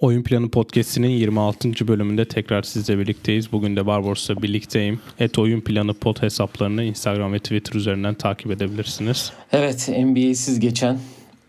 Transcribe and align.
Oyun 0.00 0.22
Planı 0.22 0.50
Podcast'inin 0.50 1.08
26. 1.08 1.88
bölümünde 1.88 2.28
tekrar 2.28 2.62
sizle 2.62 2.98
birlikteyiz. 2.98 3.52
Bugün 3.52 3.76
de 3.76 3.86
Barbaros'la 3.86 4.42
birlikteyim. 4.42 5.00
Et 5.18 5.38
Oyun 5.38 5.60
Planı 5.60 5.94
pod 5.94 6.22
hesaplarını 6.22 6.84
Instagram 6.84 7.32
ve 7.32 7.38
Twitter 7.38 7.74
üzerinden 7.74 8.14
takip 8.14 8.50
edebilirsiniz. 8.50 9.32
Evet 9.52 9.88
NBA'siz 9.88 10.60
geçen 10.60 10.98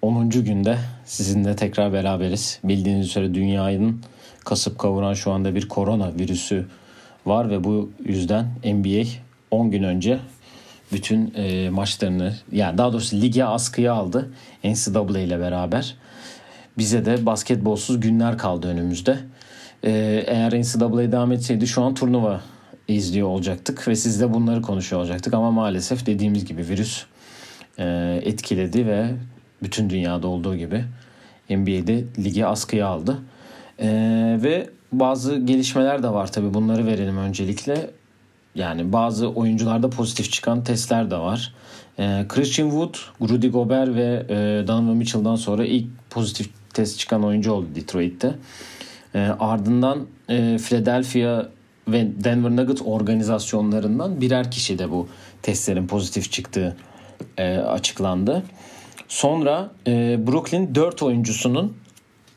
10. 0.01 0.29
günde 0.29 0.77
sizinle 1.05 1.55
tekrar 1.55 1.93
beraberiz. 1.93 2.59
Bildiğiniz 2.63 3.07
üzere 3.07 3.33
dünyanın 3.33 4.01
kasıp 4.45 4.79
kavuran 4.79 5.13
şu 5.13 5.31
anda 5.31 5.55
bir 5.55 5.67
korona 5.67 6.11
virüsü 6.19 6.65
var 7.25 7.49
ve 7.49 7.63
bu 7.63 7.89
yüzden 8.05 8.45
NBA 8.65 9.24
10 9.51 9.71
gün 9.71 9.83
önce 9.83 10.19
bütün 10.91 11.33
e, 11.35 11.69
maçlarını 11.69 12.33
yani 12.51 12.77
daha 12.77 12.93
doğrusu 12.93 13.21
lige 13.21 13.43
askıya 13.43 13.93
aldı 13.93 14.31
NCAA 14.63 15.19
ile 15.19 15.39
beraber. 15.39 15.95
Bize 16.77 17.05
de 17.05 17.25
basketbolsuz 17.25 17.99
günler 17.99 18.37
kaldı 18.37 18.67
önümüzde. 18.67 19.19
Ee, 19.83 20.23
eğer 20.27 20.61
NCAA 20.61 21.11
devam 21.11 21.31
etseydi 21.31 21.67
şu 21.67 21.81
an 21.81 21.93
turnuva 21.93 22.41
izliyor 22.87 23.27
olacaktık 23.27 23.87
ve 23.87 23.95
sizle 23.95 24.33
bunları 24.33 24.61
konuşuyor 24.61 25.01
olacaktık. 25.01 25.33
Ama 25.33 25.51
maalesef 25.51 26.05
dediğimiz 26.05 26.45
gibi 26.45 26.67
virüs 26.67 27.05
e, 27.77 28.19
etkiledi 28.23 28.87
ve 28.87 29.07
bütün 29.63 29.89
dünyada 29.89 30.27
olduğu 30.27 30.55
gibi 30.55 30.83
NBA'de 31.49 32.03
ligi 32.23 32.45
askıya 32.45 32.87
aldı. 32.87 33.17
E, 33.79 33.87
ve 34.43 34.69
bazı 34.91 35.37
gelişmeler 35.37 36.03
de 36.03 36.09
var 36.09 36.31
tabii 36.31 36.53
bunları 36.53 36.85
verelim 36.85 37.17
öncelikle. 37.17 37.89
Yani 38.55 38.93
bazı 38.93 39.27
oyuncularda 39.27 39.89
pozitif 39.89 40.31
çıkan 40.31 40.63
testler 40.63 41.11
de 41.11 41.17
var. 41.17 41.53
E, 41.99 42.25
Christian 42.29 42.69
Wood, 42.69 42.95
Rudy 43.29 43.47
Gobert 43.47 43.95
ve 43.95 44.25
e, 44.29 44.67
Donovan 44.67 44.97
Mitchell'dan 44.97 45.35
sonra 45.35 45.65
ilk 45.65 45.87
pozitif 46.09 46.49
test 46.73 46.99
çıkan 46.99 47.23
oyuncu 47.23 47.51
oldu 47.51 47.67
Detroit'te. 47.75 48.35
E, 49.15 49.19
ardından 49.19 50.07
e, 50.29 50.57
Philadelphia 50.57 51.45
ve 51.87 52.23
Denver 52.23 52.55
Nuggets 52.55 52.81
organizasyonlarından 52.85 54.21
birer 54.21 54.51
kişi 54.51 54.79
de 54.79 54.91
bu 54.91 55.07
testlerin 55.41 55.87
pozitif 55.87 56.31
çıktığı 56.31 56.75
e, 57.37 57.57
açıklandı. 57.57 58.43
Sonra 59.07 59.71
e, 59.87 60.19
Brooklyn 60.27 60.75
4 60.75 61.03
oyuncusunun 61.03 61.77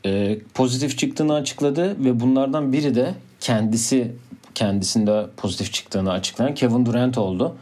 e, 0.06 0.39
pozitif 0.55 0.98
çıktığını 0.98 1.34
açıkladı 1.34 2.05
ve 2.05 2.20
bunlardan 2.20 2.72
biri 2.72 2.94
de 2.94 3.14
kendisi 3.41 4.12
kendisinde 4.59 5.27
pozitif 5.37 5.73
çıktığını 5.73 6.12
açıklayan 6.12 6.55
Kevin 6.55 6.87
Durant 6.87 7.19
oldu. 7.19 7.56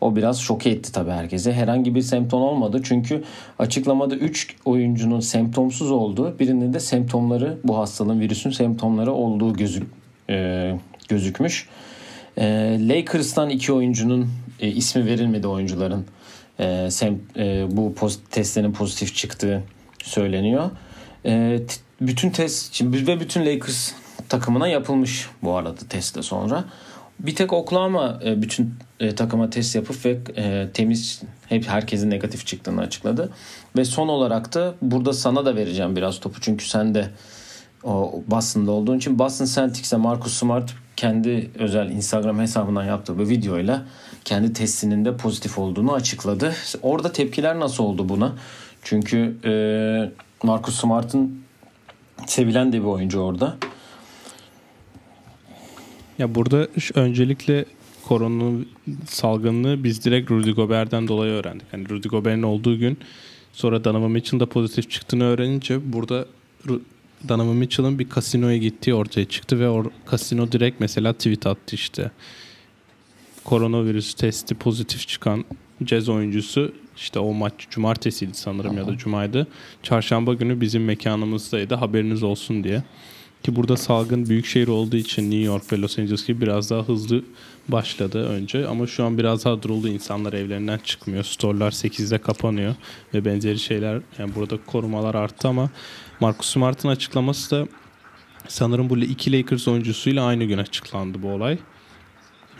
O 0.00 0.16
biraz 0.16 0.40
şoke 0.40 0.70
etti 0.70 0.92
tabii 0.92 1.10
herkese. 1.10 1.52
Herhangi 1.52 1.94
bir 1.94 2.02
semptom 2.02 2.42
olmadı. 2.42 2.80
Çünkü 2.84 3.24
açıklamada 3.58 4.16
3 4.16 4.56
oyuncunun 4.64 5.20
semptomsuz 5.20 5.90
olduğu, 5.90 6.38
birinin 6.38 6.72
de 6.72 6.80
semptomları 6.80 7.58
bu 7.64 7.78
hastalığın 7.78 8.20
virüsün 8.20 8.50
semptomları 8.50 9.12
olduğu 9.12 9.52
gözük 9.52 9.86
e, 10.30 10.72
gözükmüş. 11.08 11.68
E, 12.38 12.44
Lakers'tan 12.88 13.50
iki 13.50 13.72
oyuncunun 13.72 14.30
e, 14.60 14.68
ismi 14.68 15.06
verilmedi 15.06 15.46
oyuncuların. 15.46 16.06
E, 16.60 16.90
sem, 16.90 17.18
e, 17.36 17.66
bu 17.70 17.94
poz, 17.94 18.18
testlerin 18.30 18.72
pozitif 18.72 19.14
çıktığı 19.14 19.62
söyleniyor. 20.02 20.70
E, 21.26 21.60
bütün 22.00 22.30
test 22.30 22.82
ve 22.82 23.20
bütün 23.20 23.46
Lakers 23.46 23.92
takımına 24.28 24.68
yapılmış 24.68 25.28
bu 25.42 25.56
arada 25.56 25.80
testte 25.88 26.22
sonra. 26.22 26.64
Bir 27.20 27.34
tek 27.34 27.52
Oklahoma 27.52 28.20
e, 28.24 28.42
bütün 28.42 28.74
e, 29.00 29.14
takıma 29.14 29.50
test 29.50 29.74
yapıp 29.74 30.04
ve 30.04 30.18
e, 30.36 30.68
temiz 30.74 31.22
hep 31.48 31.68
herkesin 31.68 32.10
negatif 32.10 32.46
çıktığını 32.46 32.80
açıkladı. 32.80 33.32
Ve 33.76 33.84
son 33.84 34.08
olarak 34.08 34.54
da 34.54 34.74
burada 34.82 35.12
sana 35.12 35.46
da 35.46 35.56
vereceğim 35.56 35.96
biraz 35.96 36.20
topu 36.20 36.40
çünkü 36.40 36.68
sen 36.68 36.94
de 36.94 37.10
o 37.84 38.22
Boston'da 38.26 38.70
olduğun 38.70 38.98
için 38.98 39.18
Boston 39.18 39.44
Celtics'e 39.44 39.96
Marcus 39.96 40.32
Smart 40.32 40.74
kendi 40.96 41.50
özel 41.58 41.90
Instagram 41.90 42.38
hesabından 42.38 42.84
yaptığı 42.84 43.18
bir 43.18 43.28
videoyla 43.28 43.82
kendi 44.24 44.52
testinin 44.52 45.04
de 45.04 45.16
pozitif 45.16 45.58
olduğunu 45.58 45.92
açıkladı. 45.92 46.54
Orada 46.82 47.12
tepkiler 47.12 47.60
nasıl 47.60 47.84
oldu 47.84 48.08
buna? 48.08 48.32
Çünkü 48.82 49.36
e, 49.44 49.52
Marcus 50.42 50.80
Smart'ın 50.80 51.42
sevilen 52.26 52.72
de 52.72 52.80
bir 52.80 52.86
oyuncu 52.86 53.20
orada. 53.20 53.56
Ya 56.18 56.34
burada 56.34 56.68
öncelikle 56.94 57.64
korona 58.04 58.64
salgınlığı 59.06 59.84
biz 59.84 60.04
direkt 60.04 60.30
Rudy 60.30 60.50
Gobert'den 60.50 61.08
dolayı 61.08 61.32
öğrendik. 61.32 61.66
Yani 61.72 61.88
Rudy 61.88 62.08
Gobert'in 62.08 62.42
olduğu 62.42 62.78
gün 62.78 62.98
sonra 63.52 63.84
Donovan 63.84 64.10
Mitchell'ın 64.10 64.40
da 64.40 64.46
pozitif 64.46 64.90
çıktığını 64.90 65.24
öğrenince 65.24 65.92
burada 65.92 66.26
Donovan 67.28 67.56
Mitchell'ın 67.56 67.98
bir 67.98 68.08
kasinoya 68.08 68.56
gittiği 68.56 68.94
ortaya 68.94 69.24
çıktı 69.24 69.60
ve 69.60 69.68
o 69.68 69.84
kasino 70.06 70.52
direkt 70.52 70.80
mesela 70.80 71.12
tweet 71.12 71.46
attı 71.46 71.74
işte. 71.76 72.10
Koronavirüs 73.44 74.14
testi 74.14 74.54
pozitif 74.54 75.08
çıkan 75.08 75.44
cez 75.84 76.08
oyuncusu 76.08 76.72
işte 76.96 77.18
o 77.18 77.32
maç 77.32 77.52
cumartesiydi 77.70 78.34
sanırım 78.34 78.70
Aha. 78.70 78.78
ya 78.78 78.86
da 78.86 78.96
cumaydı. 78.96 79.46
Çarşamba 79.82 80.34
günü 80.34 80.60
bizim 80.60 80.84
mekanımızdaydı 80.84 81.74
haberiniz 81.74 82.22
olsun 82.22 82.64
diye. 82.64 82.82
Ki 83.42 83.56
burada 83.56 83.76
salgın 83.76 84.28
büyük 84.28 84.46
şehir 84.46 84.68
olduğu 84.68 84.96
için 84.96 85.22
New 85.22 85.44
York 85.44 85.72
ve 85.72 85.80
Los 85.80 85.98
Angeles 85.98 86.26
gibi 86.26 86.40
biraz 86.40 86.70
daha 86.70 86.82
hızlı 86.82 87.24
başladı 87.68 88.28
önce. 88.28 88.66
Ama 88.66 88.86
şu 88.86 89.04
an 89.04 89.18
biraz 89.18 89.44
daha 89.44 89.62
duruldu. 89.62 89.88
İnsanlar 89.88 90.32
evlerinden 90.32 90.78
çıkmıyor. 90.78 91.24
Storelar 91.24 91.70
8'de 91.70 92.18
kapanıyor 92.18 92.74
ve 93.14 93.24
benzeri 93.24 93.58
şeyler. 93.58 94.00
Yani 94.18 94.34
burada 94.34 94.58
korumalar 94.66 95.14
arttı 95.14 95.48
ama 95.48 95.70
Marcus 96.20 96.52
Smart'ın 96.52 96.88
açıklaması 96.88 97.50
da 97.50 97.68
sanırım 98.48 98.90
bu 98.90 98.98
iki 98.98 99.32
Lakers 99.32 99.68
oyuncusuyla 99.68 100.24
aynı 100.24 100.44
gün 100.44 100.58
açıklandı 100.58 101.22
bu 101.22 101.28
olay. 101.28 101.58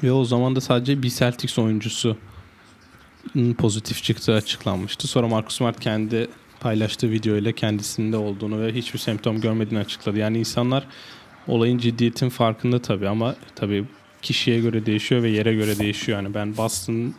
Ve 0.03 0.13
o 0.13 0.25
zaman 0.25 0.57
da 0.57 0.61
sadece 0.61 1.03
bir 1.03 1.11
Celtics 1.11 1.59
oyuncusu 1.59 2.17
pozitif 3.59 4.03
çıktığı 4.03 4.35
açıklanmıştı. 4.35 5.09
Sonra 5.09 5.29
Marcus 5.29 5.57
Smart 5.57 5.81
kendi 5.81 6.29
paylaştığı 6.61 7.11
video 7.11 7.37
ile 7.37 7.53
kendisinde 7.53 8.17
olduğunu 8.17 8.61
ve 8.61 8.73
hiçbir 8.73 8.99
semptom 8.99 9.41
görmediğini 9.41 9.79
açıkladı. 9.85 10.19
Yani 10.19 10.39
insanlar 10.39 10.85
olayın 11.49 11.79
ciddiyetin 11.79 12.29
farkında 12.29 12.83
tabii 12.83 13.09
ama 13.09 13.35
tabii 13.55 13.85
kişiye 14.23 14.61
göre 14.61 14.87
değişiyor 14.87 15.23
ve 15.23 15.31
yere 15.31 15.55
göre 15.55 15.79
değişiyor. 15.79 16.23
Yani 16.23 16.35
ben 16.35 16.57
Boston 16.57 17.15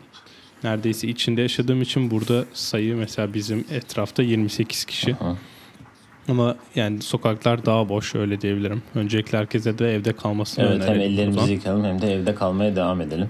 neredeyse 0.64 1.08
içinde 1.08 1.42
yaşadığım 1.42 1.82
için 1.82 2.12
burada 2.12 2.46
sayı 2.54 2.96
mesela 2.96 3.34
bizim 3.34 3.66
etrafta 3.72 4.24
28 4.24 4.86
kişi. 4.86 5.16
Aha. 5.16 5.38
Ama 6.28 6.56
yani 6.76 7.02
sokaklar 7.02 7.66
daha 7.66 7.90
boş 7.90 8.16
öyle 8.16 8.42
diyebilirim. 8.42 8.84
Öncelikle 8.96 9.38
herkese 9.38 9.78
de 9.78 9.96
evde 9.96 10.14
kalmasını 10.14 10.66
evet, 10.66 10.76
öneririm. 10.76 10.94
Evet 10.94 11.10
hem 11.10 11.14
ellerimizi 11.14 11.52
yıkayalım 11.52 11.84
hem 11.86 12.02
de 12.02 12.14
evde 12.14 12.36
kalmaya 12.36 12.76
devam 12.76 13.02
edelim. 13.02 13.30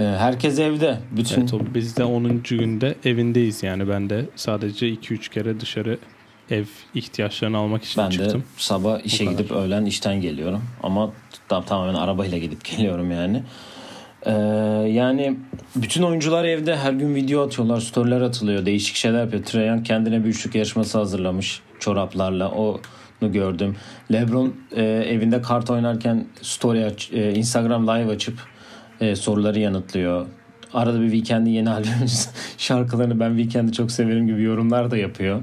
Ee, 0.00 0.04
herkes 0.04 0.58
evde. 0.58 0.98
Bütün... 1.10 1.40
Evet, 1.40 1.52
biz 1.74 1.96
de 1.96 2.04
10. 2.04 2.42
günde 2.42 2.94
evindeyiz 3.04 3.62
yani 3.62 3.88
ben 3.88 4.10
de 4.10 4.24
sadece 4.36 4.88
2-3 4.94 5.30
kere 5.30 5.60
dışarı 5.60 5.98
ev 6.50 6.64
ihtiyaçlarını 6.94 7.58
almak 7.58 7.84
için 7.84 8.04
ben 8.04 8.10
çıktım. 8.10 8.32
Ben 8.34 8.40
de 8.40 8.44
sabah 8.56 9.00
işe 9.04 9.24
gidip 9.24 9.50
öğlen 9.52 9.84
işten 9.84 10.20
geliyorum 10.20 10.62
ama 10.82 11.10
tam, 11.48 11.64
tamamen 11.64 11.94
arabayla 11.94 12.38
gidip 12.38 12.64
geliyorum 12.76 13.10
yani. 13.10 13.42
Ee, 14.26 14.32
yani 14.90 15.36
bütün 15.76 16.02
oyuncular 16.02 16.44
evde 16.44 16.76
her 16.76 16.92
gün 16.92 17.14
video 17.14 17.42
atıyorlar, 17.46 17.80
storyler 17.80 18.20
atılıyor, 18.20 18.66
değişik 18.66 18.96
şeyler 18.96 19.20
yapıyor. 19.20 19.44
Trajan 19.44 19.82
kendine 19.82 20.24
bir 20.24 20.28
üçlük 20.28 20.54
yarışması 20.54 20.98
hazırlamış 20.98 21.60
çoraplarla. 21.78 22.48
Onu 22.50 23.32
gördüm. 23.32 23.76
LeBron 24.12 24.54
e, 24.76 24.82
evinde 24.82 25.42
kart 25.42 25.70
oynarken 25.70 26.26
story 26.42 26.84
aç, 26.84 27.10
e, 27.12 27.34
Instagram 27.34 27.88
live 27.88 28.10
açıp 28.10 28.34
e, 29.00 29.16
soruları 29.16 29.58
yanıtlıyor. 29.58 30.26
Arada 30.74 31.00
bir 31.00 31.10
Weekend'in 31.10 31.50
yeni 31.50 31.70
albüm 31.70 32.06
şarkılarını 32.58 33.20
ben 33.20 33.30
Weekend'i 33.36 33.72
çok 33.72 33.90
severim 33.90 34.26
gibi 34.26 34.42
yorumlar 34.42 34.90
da 34.90 34.96
yapıyor. 34.96 35.40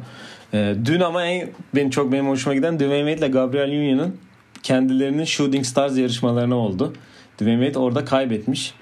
E, 0.53 0.75
dün 0.85 0.99
ama 0.99 1.25
en 1.25 1.49
benim 1.75 1.89
çok 1.89 2.11
benim 2.11 2.27
hoşuma 2.27 2.55
giden 2.55 2.75
Dwayne 2.79 3.11
Wade 3.11 3.25
ile 3.25 3.27
Gabriel 3.27 3.69
Union'un 3.69 4.17
kendilerinin 4.63 5.23
Shooting 5.23 5.65
Stars 5.65 5.97
yarışmalarına 5.97 6.55
oldu. 6.55 6.93
Dwayne 7.35 7.65
Wade 7.65 7.79
orada 7.79 8.05
kaybetmiş. 8.05 8.73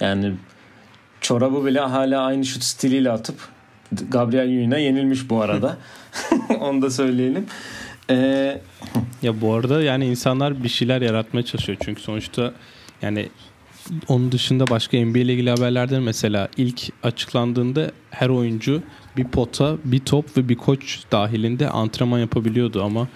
Yani 0.00 0.32
çorabı 1.20 1.66
bile 1.66 1.80
hala 1.80 2.22
aynı 2.22 2.44
şut 2.44 2.62
stiliyle 2.62 3.10
atıp 3.10 3.36
Gabriel 4.08 4.48
Union'a 4.48 4.78
yenilmiş 4.78 5.30
bu 5.30 5.42
arada. 5.42 5.76
Onu 6.60 6.82
da 6.82 6.90
söyleyelim. 6.90 7.46
Ee... 8.10 8.60
Ya 9.22 9.40
bu 9.40 9.54
arada 9.54 9.82
yani 9.82 10.06
insanlar 10.06 10.64
bir 10.64 10.68
şeyler 10.68 11.02
yaratmaya 11.02 11.44
çalışıyor. 11.44 11.78
Çünkü 11.84 12.02
sonuçta 12.02 12.52
yani 13.02 13.28
onun 14.08 14.32
dışında 14.32 14.66
başka 14.66 14.98
NBA 14.98 15.18
ile 15.18 15.32
ilgili 15.32 15.50
haberlerde 15.50 16.00
mesela 16.00 16.48
ilk 16.56 16.82
açıklandığında 17.02 17.90
her 18.10 18.28
oyuncu 18.28 18.82
bir 19.16 19.24
pota, 19.24 19.76
bir 19.84 19.98
top 19.98 20.36
ve 20.36 20.48
bir 20.48 20.54
koç 20.54 21.00
dahilinde 21.12 21.70
antrenman 21.70 22.18
yapabiliyordu 22.18 22.82
ama 22.84 23.08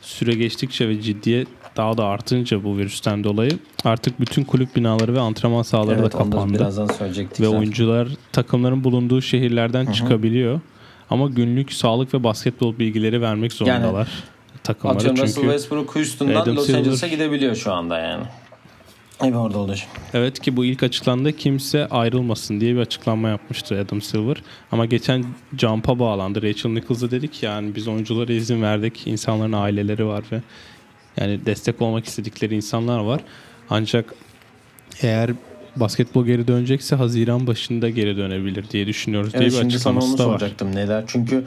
süre 0.00 0.34
geçtikçe 0.34 0.88
ve 0.88 1.02
ciddiye 1.02 1.44
daha 1.76 1.96
da 1.96 2.04
artınca 2.04 2.64
bu 2.64 2.78
virüsten 2.78 3.24
dolayı 3.24 3.58
artık 3.84 4.20
bütün 4.20 4.44
kulüp 4.44 4.76
binaları 4.76 5.14
ve 5.14 5.20
antrenman 5.20 5.62
sahaları 5.62 6.00
Evet 6.00 6.12
da 6.12 6.18
kapandı. 6.18 6.54
birazdan 6.54 6.86
söyleyecektik. 6.86 7.40
Ve 7.40 7.44
zaten. 7.44 7.58
oyuncular 7.58 8.08
takımların 8.32 8.84
bulunduğu 8.84 9.22
şehirlerden 9.22 9.92
çıkabiliyor. 9.92 10.60
Ama 11.10 11.28
günlük 11.28 11.72
sağlık 11.72 12.14
ve 12.14 12.24
basketbol 12.24 12.78
bilgileri 12.78 13.22
vermek 13.22 13.52
zorundalar 13.52 14.08
takımlara. 14.64 14.96
Atıyorum 14.96 15.16
Çünkü 15.16 15.28
Russell 15.28 15.42
Westbrook 15.42 15.96
Houston'dan 15.96 16.34
Adam 16.34 16.56
Los 16.56 16.70
Angeles'a 16.70 17.08
gidebiliyor 17.08 17.54
şu 17.54 17.72
anda 17.72 17.98
yani. 17.98 18.24
Evet 19.22 19.34
orada 19.36 19.58
olacak. 19.58 19.88
evet 20.14 20.38
ki 20.40 20.56
bu 20.56 20.64
ilk 20.64 20.82
açıklandı 20.82 21.32
kimse 21.36 21.86
ayrılmasın 21.86 22.60
diye 22.60 22.74
bir 22.74 22.80
açıklama 22.80 23.28
yapmıştı 23.28 23.80
Adam 23.86 24.02
Silver. 24.02 24.36
Ama 24.72 24.86
geçen 24.86 25.24
Jump'a 25.58 25.98
bağlandı. 25.98 26.42
Rachel 26.42 26.70
Nichols'a 26.70 27.10
dedik 27.10 27.42
yani 27.42 27.74
biz 27.74 27.88
oyunculara 27.88 28.32
izin 28.32 28.62
verdik. 28.62 29.06
İnsanların 29.06 29.52
aileleri 29.52 30.06
var 30.06 30.24
ve 30.32 30.40
yani 31.16 31.46
destek 31.46 31.82
olmak 31.82 32.04
istedikleri 32.04 32.54
insanlar 32.56 32.98
var. 32.98 33.20
Ancak 33.70 34.14
eğer 35.02 35.30
basketbol 35.76 36.26
geri 36.26 36.48
dönecekse 36.48 36.96
Haziran 36.96 37.46
başında 37.46 37.90
geri 37.90 38.16
dönebilir 38.16 38.70
diye 38.70 38.86
düşünüyoruz 38.86 39.32
diye 39.32 39.42
Evet 39.42 39.52
bir 39.52 39.56
sana 39.56 39.64
onu 39.66 39.98
açıklaması 39.98 40.18
da 40.18 40.28
var. 40.28 40.38
soracaktım. 40.38 40.74
Neler? 40.74 41.04
Çünkü 41.06 41.44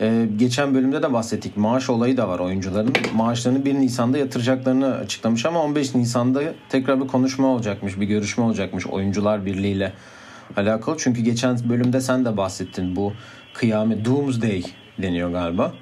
e, 0.00 0.28
geçen 0.36 0.74
bölümde 0.74 1.02
de 1.02 1.12
bahsettik. 1.12 1.56
Maaş 1.56 1.90
olayı 1.90 2.16
da 2.16 2.28
var 2.28 2.38
oyuncuların. 2.38 2.92
Maaşlarını 3.14 3.64
1 3.64 3.74
Nisan'da 3.74 4.18
yatıracaklarını 4.18 4.94
açıklamış 4.94 5.46
ama 5.46 5.62
15 5.62 5.94
Nisan'da 5.94 6.42
tekrar 6.68 7.00
bir 7.02 7.06
konuşma 7.06 7.46
olacakmış. 7.46 8.00
Bir 8.00 8.06
görüşme 8.06 8.44
olacakmış 8.44 8.86
oyuncular 8.86 9.46
birliğiyle 9.46 9.92
alakalı. 10.56 10.96
Çünkü 10.98 11.20
geçen 11.20 11.68
bölümde 11.68 12.00
sen 12.00 12.24
de 12.24 12.36
bahsettin. 12.36 12.96
Bu 12.96 13.12
kıyamet 13.54 14.04
Doomsday 14.04 14.62
deniyor 15.02 15.30
galiba. 15.30 15.72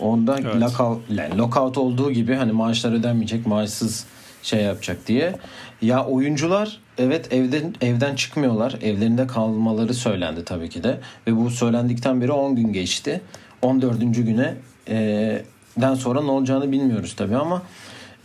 Onda 0.00 0.38
Evet. 0.38 0.56
lockout, 0.56 1.10
yani 1.10 1.38
lockout 1.38 1.78
olduğu 1.78 2.10
gibi 2.10 2.34
hani 2.34 2.52
maaşlar 2.52 2.92
ödenmeyecek, 2.92 3.46
maaşsız 3.46 4.06
şey 4.42 4.62
yapacak 4.62 5.06
diye. 5.06 5.34
Ya 5.82 6.04
oyuncular 6.06 6.80
evet 6.98 7.32
evden 7.32 7.74
evden 7.80 8.14
çıkmıyorlar. 8.14 8.78
Evlerinde 8.82 9.26
kalmaları 9.26 9.94
söylendi 9.94 10.44
tabii 10.44 10.68
ki 10.68 10.82
de. 10.82 11.00
Ve 11.26 11.36
bu 11.36 11.50
söylendikten 11.50 12.20
beri 12.20 12.32
10 12.32 12.56
gün 12.56 12.72
geçti. 12.72 13.20
14. 13.62 14.00
güne 14.00 14.54
e, 14.88 15.42
den 15.80 15.94
sonra 15.94 16.22
ne 16.22 16.30
olacağını 16.30 16.72
bilmiyoruz 16.72 17.14
tabii 17.16 17.36
ama 17.36 17.62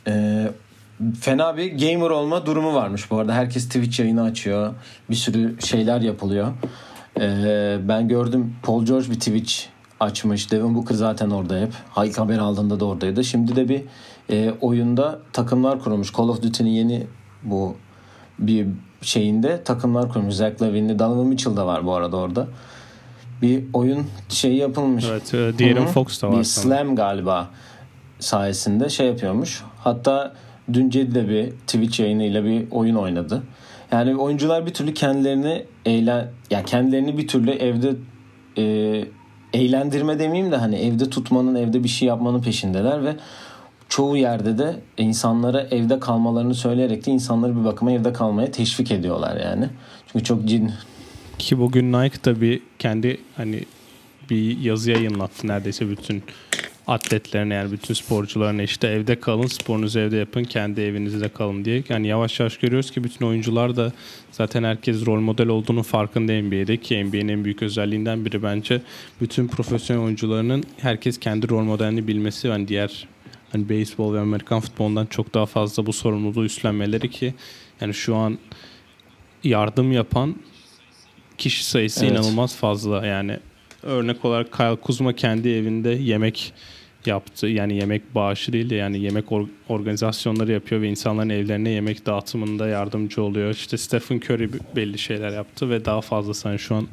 e, 0.07 0.47
fena 1.21 1.57
bir 1.57 1.71
gamer 1.71 2.09
olma 2.09 2.45
durumu 2.45 2.74
varmış 2.74 3.12
bu 3.12 3.18
arada. 3.18 3.33
Herkes 3.33 3.65
Twitch 3.65 4.00
yayını 4.00 4.24
açıyor. 4.24 4.74
Bir 5.09 5.15
sürü 5.15 5.62
şeyler 5.62 6.01
yapılıyor. 6.01 6.53
E, 7.19 7.77
ben 7.88 8.07
gördüm 8.07 8.56
Paul 8.63 8.85
George 8.85 9.09
bir 9.09 9.19
Twitch 9.19 9.53
açmış. 10.00 10.51
Devin 10.51 10.75
Booker 10.75 10.95
zaten 10.95 11.30
orada 11.30 11.59
hep. 11.59 11.74
Hayk 11.89 12.18
haber 12.18 12.38
aldığında 12.38 12.79
da 12.79 12.86
oradaydı. 12.86 13.24
Şimdi 13.24 13.56
de 13.56 13.69
bir 13.69 13.81
e, 14.29 14.53
oyunda 14.62 15.19
takımlar 15.33 15.79
kurulmuş. 15.79 16.13
Call 16.13 16.29
of 16.29 16.41
Duty'nin 16.41 16.69
yeni 16.69 17.07
bu 17.44 17.75
bir 18.39 18.68
şeyinde 19.01 19.63
takımlar 19.63 20.09
kurmuş. 20.09 20.36
Zach 20.36 20.62
Lavin'li 20.62 21.00
Donovan 21.00 21.27
Mitchell 21.27 21.57
da 21.57 21.68
var 21.68 21.86
bu 21.86 21.94
arada 21.95 22.18
orada. 22.18 22.47
Bir 23.43 23.63
oyun 23.73 24.05
şeyi 24.29 24.57
yapılmış. 24.57 25.05
Evet, 25.11 25.33
e, 25.61 25.75
hı. 25.75 25.85
Fox 25.85 26.21
da 26.21 26.29
var. 26.29 26.39
Bir 26.39 26.43
sanırım. 26.43 26.71
slam 26.71 26.95
galiba 26.95 27.49
sayesinde 28.19 28.89
şey 28.89 29.07
yapıyormuş. 29.07 29.63
Hatta 29.77 30.33
dün 30.73 30.89
Cedi 30.89 31.29
bir 31.29 31.51
Twitch 31.51 31.99
yayınıyla 31.99 32.43
bir 32.43 32.71
oyun 32.71 32.95
oynadı. 32.95 33.43
Yani 33.91 34.15
oyuncular 34.15 34.65
bir 34.65 34.73
türlü 34.73 34.93
kendilerini 34.93 35.65
eğlen 35.85 36.27
ya 36.51 36.63
kendilerini 36.63 37.17
bir 37.17 37.27
türlü 37.27 37.51
evde 37.51 37.95
e, 38.57 38.63
eğlendirme 39.53 40.19
demeyeyim 40.19 40.51
de 40.51 40.55
hani 40.55 40.75
evde 40.75 41.09
tutmanın, 41.09 41.55
evde 41.55 41.83
bir 41.83 41.89
şey 41.89 42.07
yapmanın 42.07 42.41
peşindeler 42.41 43.03
ve 43.03 43.15
çoğu 43.89 44.17
yerde 44.17 44.57
de 44.57 44.75
insanlara 44.97 45.61
evde 45.61 45.99
kalmalarını 45.99 46.55
söyleyerek 46.55 47.05
de 47.05 47.11
insanları 47.11 47.59
bir 47.59 47.65
bakıma 47.65 47.91
evde 47.91 48.13
kalmaya 48.13 48.51
teşvik 48.51 48.91
ediyorlar 48.91 49.37
yani. 49.37 49.69
Çünkü 50.11 50.25
çok 50.25 50.45
cin 50.45 50.71
Ki 51.43 51.59
bugün 51.59 51.93
Nike 51.93 52.23
da 52.25 52.41
bir 52.41 52.61
kendi 52.79 53.17
hani 53.37 53.63
bir 54.29 54.57
yazı 54.57 54.91
yayınlattı 54.91 55.47
neredeyse 55.47 55.89
bütün 55.89 56.23
atletlerine 56.87 57.53
yani 57.53 57.71
bütün 57.71 57.93
sporcularına 57.93 58.63
işte 58.63 58.87
evde 58.87 59.19
kalın 59.19 59.47
sporunuzu 59.47 59.99
evde 59.99 60.17
yapın 60.17 60.43
kendi 60.43 60.81
evinizde 60.81 61.29
kalın 61.29 61.65
diye. 61.65 61.83
Yani 61.89 62.07
yavaş 62.07 62.39
yavaş 62.39 62.57
görüyoruz 62.57 62.91
ki 62.91 63.03
bütün 63.03 63.25
oyuncular 63.25 63.75
da 63.75 63.91
zaten 64.31 64.63
herkes 64.63 65.05
rol 65.05 65.19
model 65.19 65.47
olduğunun 65.47 65.81
farkında 65.81 66.41
NBA'de 66.41 66.77
ki 66.77 67.03
NBA'nin 67.03 67.27
en 67.27 67.45
büyük 67.45 67.63
özelliğinden 67.63 68.25
biri 68.25 68.43
bence 68.43 68.81
bütün 69.21 69.47
profesyonel 69.47 70.03
oyuncularının 70.03 70.63
herkes 70.77 71.19
kendi 71.19 71.49
rol 71.49 71.63
modelini 71.63 72.07
bilmesi 72.07 72.47
yani 72.47 72.67
diğer 72.67 73.07
hani 73.51 73.69
beyzbol 73.69 74.13
ve 74.13 74.19
Amerikan 74.19 74.59
futbolundan 74.59 75.05
çok 75.05 75.33
daha 75.33 75.45
fazla 75.45 75.85
bu 75.85 75.93
sorumluluğu 75.93 76.45
üstlenmeleri 76.45 77.09
ki 77.09 77.33
yani 77.81 77.93
şu 77.93 78.15
an 78.15 78.37
yardım 79.43 79.91
yapan 79.91 80.35
kişi 81.43 81.65
sayısı 81.65 82.05
Evet. 82.05 82.13
inanılmaz 82.17 82.55
fazla. 82.55 83.05
Yani 83.05 83.37
örnek 83.83 84.25
olarak 84.25 84.53
Kyle 84.53 84.75
Kuzma 84.75 85.13
kendi 85.13 85.49
evinde 85.49 85.89
yemek 85.89 86.53
yaptı. 87.05 87.47
Yani 87.47 87.75
yemek 87.77 88.15
bağışı 88.15 88.53
değil 88.53 88.69
de 88.69 88.75
yani 88.75 88.99
yemek 88.99 89.25
or- 89.25 89.47
organizasyonları 89.69 90.51
yapıyor 90.51 90.81
ve 90.81 90.89
insanların 90.89 91.29
evlerine 91.29 91.69
yemek 91.69 92.05
dağıtımında 92.05 92.67
yardımcı 92.67 93.23
oluyor. 93.23 93.51
İşte 93.51 93.77
Stephen 93.77 94.17
Curry 94.17 94.49
belli 94.75 94.99
şeyler 94.99 95.29
yaptı 95.31 95.69
ve 95.69 95.85
daha 95.85 96.01
fazlası 96.01 96.47
hani 96.49 96.59
şu 96.59 96.75
an 96.75 96.87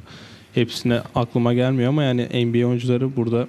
hepsine 0.55 1.01
aklıma 1.15 1.55
gelmiyor 1.55 1.89
ama 1.89 2.03
yani 2.03 2.23
NBA 2.47 2.67
oyuncuları 2.67 3.17
burada 3.17 3.47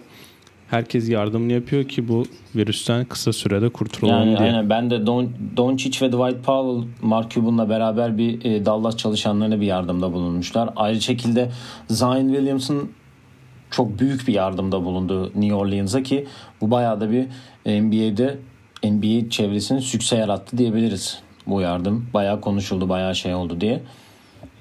herkes 0.72 1.10
yardımını 1.10 1.54
yapıyor 1.54 1.84
ki 1.84 2.08
bu 2.08 2.24
virüsten 2.56 3.06
kısa 3.06 3.34
sürede 3.34 3.70
kurtulalım 3.70 4.16
Yani 4.16 4.38
diye. 4.38 4.50
aynen 4.50 4.70
ben 4.70 4.90
de 4.90 5.06
Don, 5.06 5.30
Doncic 5.58 6.06
ve 6.06 6.12
Dwight 6.12 6.46
Powell 6.46 6.88
Mark 7.02 7.32
Cuban'la 7.32 7.70
beraber 7.70 8.18
bir 8.18 8.46
e, 8.46 8.66
Dallas 8.66 8.98
çalışanlarına 8.98 9.62
bir 9.62 9.66
yardımda 9.66 10.14
bulunmuşlar. 10.14 10.70
Ayrı 10.76 11.02
şekilde 11.02 11.52
Zion 11.88 12.28
Williamson 12.28 12.90
çok 13.72 14.00
büyük 14.00 14.28
bir 14.28 14.34
yardımda 14.34 14.86
bulundu 14.86 15.32
New 15.36 15.56
Orleans'a 15.56 16.04
ki 16.04 16.28
bu 16.62 16.72
bayağı 16.72 17.02
da 17.02 17.12
bir 17.12 17.26
NBA'de 17.82 18.38
NBA 18.84 19.30
çevresinin 19.30 19.80
sükse 19.80 20.16
yarattı 20.16 20.58
diyebiliriz. 20.58 21.20
Bu 21.48 21.62
yardım 21.62 22.08
bayağı 22.14 22.42
konuşuldu, 22.42 22.90
bayağı 22.90 23.16
şey 23.16 23.36
oldu 23.36 23.62
diye. 23.62 23.82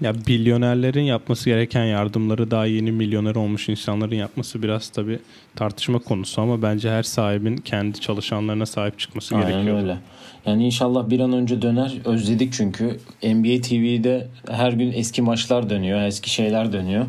Ya 0.01 0.13
milyonerlerin 0.27 1.03
yapması 1.03 1.45
gereken 1.45 1.85
yardımları 1.85 2.51
daha 2.51 2.67
yeni 2.67 2.93
milyoner 2.93 3.35
olmuş 3.35 3.69
insanların 3.69 4.15
yapması 4.15 4.63
biraz 4.63 4.89
tabii 4.89 5.19
tartışma 5.57 5.99
konusu 5.99 6.43
ama 6.43 6.63
bence 6.63 6.91
her 6.91 7.03
sahibin 7.03 7.57
kendi 7.57 8.01
çalışanlarına 8.01 8.67
sahip 8.67 8.99
çıkması 8.99 9.37
Aynen 9.37 9.51
gerekiyor. 9.51 9.79
öyle. 9.83 9.99
Yani 10.47 10.67
inşallah 10.67 11.11
bir 11.11 11.21
an 11.21 11.33
önce 11.33 11.63
döner. 11.63 11.93
Özledik 12.05 12.53
çünkü. 12.53 13.01
NBA 13.23 13.61
TV'de 13.61 14.29
her 14.51 14.73
gün 14.73 14.93
eski 14.93 15.23
maçlar 15.23 15.71
dönüyor, 15.71 16.03
eski 16.03 16.31
şeyler 16.31 16.73
dönüyor. 16.73 17.07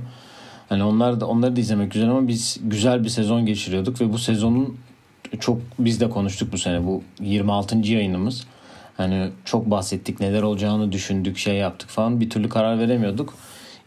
Hani 0.70 0.84
onlar 0.84 1.20
da 1.20 1.28
onları 1.28 1.56
da 1.56 1.60
izlemek 1.60 1.92
güzel 1.92 2.10
ama 2.10 2.28
biz 2.28 2.60
güzel 2.64 3.04
bir 3.04 3.10
sezon 3.10 3.46
geçiriyorduk 3.46 4.02
ve 4.02 4.14
bu 4.14 4.18
sezonun 4.18 4.78
çok 5.40 5.58
biz 5.80 6.02
de 6.02 6.10
konuştuk 6.10 6.54
bu 6.54 6.58
sene. 6.58 6.86
Bu 6.86 7.04
26. 7.22 7.78
yayınımız. 7.78 8.48
Hani 8.98 9.30
çok 9.46 9.72
bahsettik 9.72 10.20
neler 10.20 10.42
olacağını 10.42 10.92
düşündük, 10.92 11.38
şey 11.38 11.56
yaptık 11.56 11.90
falan. 11.90 12.20
Bir 12.22 12.30
türlü 12.30 12.50
karar 12.50 12.80
veremiyorduk. 12.80 13.34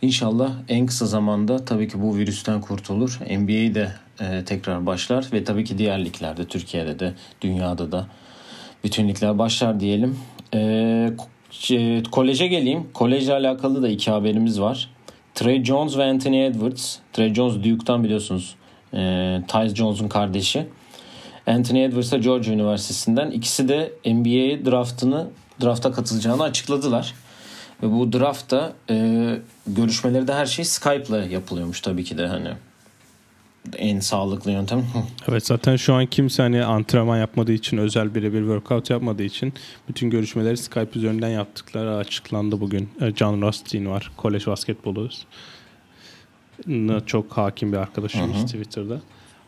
İnşallah 0.03 0.53
en 0.69 0.87
kısa 0.87 1.07
zamanda 1.07 1.65
tabii 1.65 1.89
ki 1.89 2.03
bu 2.03 2.17
virüsten 2.17 2.61
kurtulur. 2.61 3.19
NBA 3.31 3.75
de 3.75 3.93
e, 4.21 4.45
tekrar 4.45 4.87
başlar 4.87 5.27
ve 5.33 5.45
tabii 5.45 5.65
ki 5.65 5.79
diğer 5.79 6.05
liglerde, 6.05 6.45
Türkiye'de 6.45 6.99
de, 6.99 7.13
dünyada 7.41 7.93
da 7.93 8.07
bütün 8.85 9.09
ligler 9.09 9.39
başlar 9.39 9.81
diyelim. 9.81 10.19
E, 10.55 10.59
ko- 11.51 12.11
koleje 12.11 12.47
geleyim. 12.47 12.89
Kolejle 12.95 13.33
alakalı 13.33 13.83
da 13.83 13.89
iki 13.89 14.11
haberimiz 14.11 14.61
var. 14.61 14.91
Trey 15.35 15.65
Jones 15.65 15.97
ve 15.97 16.05
Anthony 16.05 16.47
Edwards. 16.47 16.97
Trey 17.13 17.35
Jones 17.35 17.55
Duke'tan 17.55 18.05
biliyorsunuz. 18.05 18.55
E, 18.95 18.99
Tyus 19.49 19.75
Jones'un 19.75 20.09
kardeşi. 20.09 20.67
Anthony 21.47 21.85
Edwards 21.85 22.13
da 22.13 22.19
Georgia 22.19 22.53
Üniversitesi'nden. 22.53 23.31
İkisi 23.31 23.69
de 23.69 23.93
NBA 24.07 24.71
draftını 24.71 25.27
drafta 25.63 25.93
katılacağını 25.93 26.43
açıkladılar. 26.43 27.15
Ve 27.83 27.93
bu 27.93 28.13
draftta 28.13 28.73
e, 28.91 29.39
görüşmeleri 29.67 30.29
de 30.29 30.35
her 30.35 30.47
şey 30.47 30.65
Skype'la 30.65 31.25
yapılıyormuş 31.25 31.81
tabii 31.81 32.05
ki 32.05 32.19
de 32.19 32.27
hani 32.27 32.49
en 33.77 34.01
sağlıklı 34.01 34.51
yöntem. 34.51 34.87
Evet 35.29 35.47
zaten 35.47 35.77
şu 35.77 35.95
an 35.95 36.07
kimse 36.07 36.43
hani 36.43 36.65
antrenman 36.65 37.19
yapmadığı 37.19 37.53
için 37.53 37.79
özel 37.79 38.15
birebir 38.15 38.41
workout 38.41 38.91
yapmadığı 38.91 39.23
için 39.23 39.53
bütün 39.89 40.11
görüşmeleri 40.11 40.57
Skype 40.57 40.99
üzerinden 40.99 41.29
yaptıkları 41.29 41.97
açıklandı 41.97 42.61
bugün. 42.61 42.91
E, 43.01 43.11
John 43.11 43.43
Rothstein 43.43 43.87
var. 43.87 44.11
Kolej 44.17 44.47
basketbolu 44.47 45.11
çok 47.07 47.33
hakim 47.33 47.73
bir 47.73 47.77
arkadaşımız 47.77 48.45
Twitter'da. 48.45 49.01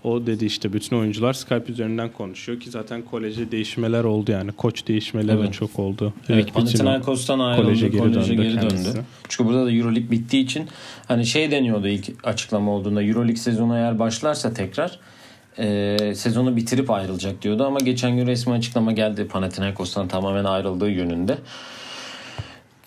O 0.06 0.26
dedi 0.26 0.44
işte 0.44 0.72
bütün 0.72 0.96
oyuncular 0.96 1.32
Skype 1.32 1.72
üzerinden 1.72 2.08
konuşuyor 2.08 2.60
ki 2.60 2.70
zaten 2.70 3.02
kolejde 3.02 3.50
değişmeler 3.50 4.04
oldu 4.04 4.30
yani. 4.32 4.52
Koç 4.52 4.86
değişmeleri 4.88 5.38
de 5.38 5.42
Evet. 5.42 5.54
çok 5.54 5.78
oldu. 5.78 6.12
Evet, 6.28 6.54
Panathinaikos'tan 6.54 7.38
ayrıldı. 7.38 7.66
koleje 7.66 7.90
Koleje 7.90 8.34
geri 8.34 8.36
geri, 8.36 8.54
döndü 8.54 8.62
döndü. 8.62 8.68
kendisi. 8.74 9.00
Çünkü 9.28 9.50
burada 9.50 9.66
da 9.66 9.72
Euroleague 9.72 10.10
bittiği 10.10 10.44
için 10.44 10.66
hani 11.08 11.26
şey 11.26 11.50
deniyordu 11.50 11.88
ilk 11.88 12.06
açıklama 12.24 12.70
olduğunda 12.72 13.02
Euroleague 13.02 13.36
sezonu 13.36 13.76
eğer 13.76 13.98
başlarsa 13.98 14.52
tekrar 14.54 14.98
e, 15.58 15.96
sezonu 16.14 16.56
bitirip 16.56 16.90
ayrılacak 16.90 17.42
diyordu 17.42 17.64
ama 17.64 17.78
geçen 17.78 18.16
gün 18.16 18.26
resmi 18.26 18.52
açıklama 18.52 18.92
geldi 18.92 19.28
Panathinaikos'tan 19.28 20.08
tamamen 20.08 20.44
ayrıldığı 20.44 20.90
yönünde. 20.90 21.38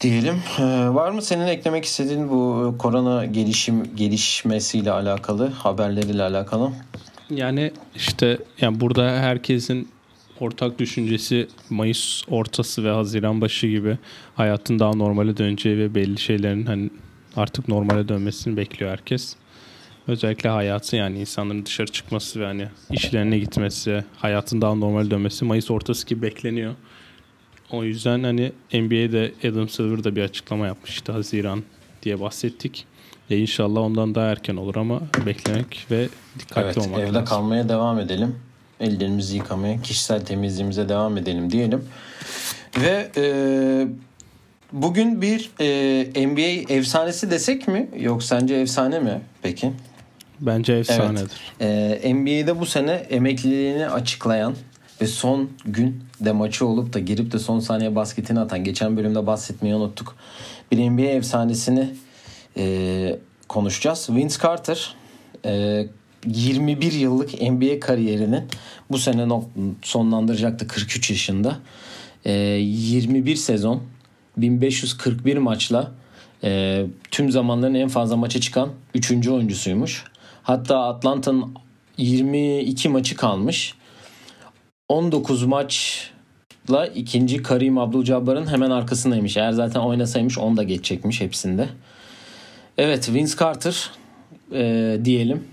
Diyelim. 0.02 0.36
Ee, 0.60 0.64
var 0.90 1.12
mı 1.12 1.22
senin 1.22 1.48
eklemek 1.48 1.86
istediğin 1.86 2.30
bu 2.30 2.76
korona 2.80 3.26
gelişim 3.26 3.96
gelişmesiyle 3.96 4.92
alakalı 4.92 5.48
haberleriyle 5.48 6.24
alakalı? 6.24 6.70
Yani 7.30 7.72
işte 7.96 8.38
yani 8.62 8.80
burada 8.80 9.20
herkesin 9.20 9.88
ortak 10.40 10.80
düşüncesi 10.80 11.48
Mayıs 11.70 12.24
ortası 12.28 12.84
ve 12.84 12.90
Haziran 12.90 13.42
başı 13.42 13.68
gibi 13.68 13.98
hayatın 14.36 14.80
daha 14.80 14.94
normale 14.94 15.38
döneceği 15.38 15.78
ve 15.78 15.96
belli 15.96 16.18
şeylerin 16.18 16.66
hani 16.66 16.90
artık 17.36 17.68
normale 17.68 18.08
dönmesini 18.08 18.58
bekliyor 18.58 18.92
herkes. 18.92 19.36
Özellikle 20.08 20.50
hayatı 20.50 20.96
yani 20.96 21.20
insanların 21.20 21.66
dışarı 21.66 21.92
çıkması 21.92 22.40
ve 22.40 22.46
hani 22.46 22.68
işlerine 22.92 23.40
gitmesi, 23.40 24.04
hayatın 24.16 24.62
daha 24.62 24.76
normal 24.76 25.12
dönmesi 25.12 25.46
Mayıs 25.46 25.72
ortası 25.72 26.08
gibi 26.08 26.22
bekleniyor. 26.22 26.76
O 27.72 27.84
yüzden 27.84 28.24
hani 28.24 28.52
NBA'de 28.74 29.32
Adam 29.50 29.70
Silver 29.70 30.04
da 30.04 30.16
bir 30.16 30.22
açıklama 30.22 30.68
yapmıştı 30.68 31.12
Haziran 31.12 31.64
diye 32.04 32.20
bahsettik. 32.20 32.86
E 33.30 33.38
inşallah 33.38 33.82
ondan 33.82 34.16
daha 34.16 34.26
erken 34.26 34.56
olur 34.56 34.76
ama 34.76 35.02
beklemek 35.26 35.88
ve 35.92 36.10
dikkatli 36.40 36.66
evet, 36.66 36.78
olmak 36.78 37.00
evde 37.00 37.08
lazım. 37.08 37.26
kalmaya 37.26 37.70
devam 37.70 38.00
edelim. 38.00 38.36
Ellerimizi 38.80 39.36
yıkamaya, 39.36 39.82
kişisel 39.82 40.26
temizliğimize 40.26 40.90
devam 40.90 41.18
edelim 41.18 41.52
diyelim. 41.52 41.86
Ve 42.82 43.12
e, 43.18 43.24
bugün 44.74 45.22
bir 45.22 45.52
e, 45.60 46.28
NBA 46.28 46.74
efsanesi 46.74 47.32
desek 47.32 47.68
mi? 47.68 47.90
Yok 48.00 48.24
sence 48.24 48.56
efsane 48.56 49.00
mi 49.00 49.22
peki? 49.42 49.72
Bence 50.40 50.74
efsanedir. 50.74 51.32
Evet. 51.60 52.06
E, 52.06 52.16
NBA'de 52.16 52.60
bu 52.60 52.66
sene 52.66 52.92
emekliliğini 52.92 53.90
açıklayan 53.90 54.56
ve 55.02 55.08
son 55.08 55.50
gün 55.66 56.04
de 56.22 56.32
maçı 56.32 56.66
olup 56.66 56.94
da 56.94 57.00
girip 57.00 57.32
de 57.32 57.40
son 57.40 57.60
saniye 57.60 57.96
basketini 57.96 58.40
atan 58.40 58.64
geçen 58.64 58.98
bölümde 58.98 59.28
bahsetmeyi 59.28 59.76
unuttuk. 59.76 60.16
Bir 60.72 60.90
NBA 60.90 61.02
efsanesini 61.02 61.90
e, 62.60 63.20
konuşacağız. 63.48 64.10
Vince 64.10 64.36
Carter 64.44 64.96
e, 65.46 65.86
21 66.26 66.92
yıllık 66.92 67.42
NBA 67.42 67.80
kariyerinin 67.80 68.44
bu 68.92 68.98
sene 68.98 69.28
sonlandıracaktı 69.82 70.68
43 70.68 71.10
yaşında. 71.10 71.58
E, 72.26 72.32
21 72.32 73.36
sezon 73.36 73.84
1541 74.38 75.38
maçla 75.38 75.92
e, 76.44 76.86
tüm 77.12 77.32
zamanların 77.32 77.74
en 77.74 77.88
fazla 77.88 78.16
maça 78.18 78.42
çıkan 78.42 78.70
3. 78.96 79.28
oyuncusuymuş. 79.28 80.04
Hatta 80.44 80.84
Atlanta'nın 80.84 81.54
22 81.98 82.90
maçı 82.90 83.16
kalmış. 83.16 83.74
19 84.90 85.44
maçla 85.44 86.88
ikinci 86.96 87.44
Karim 87.44 87.78
Abdul-Jabbar'ın 87.78 88.48
hemen 88.48 88.72
arkasındaymış. 88.72 89.38
Eğer 89.38 89.52
zaten 89.52 89.80
oynasaymış 89.80 90.38
onu 90.38 90.58
da 90.58 90.64
geçecekmiş 90.64 91.22
hepsinde. 91.22 91.70
Evet 92.80 93.14
Vince 93.14 93.34
Carter 93.40 93.92
e, 94.54 94.98
diyelim. 95.06 95.44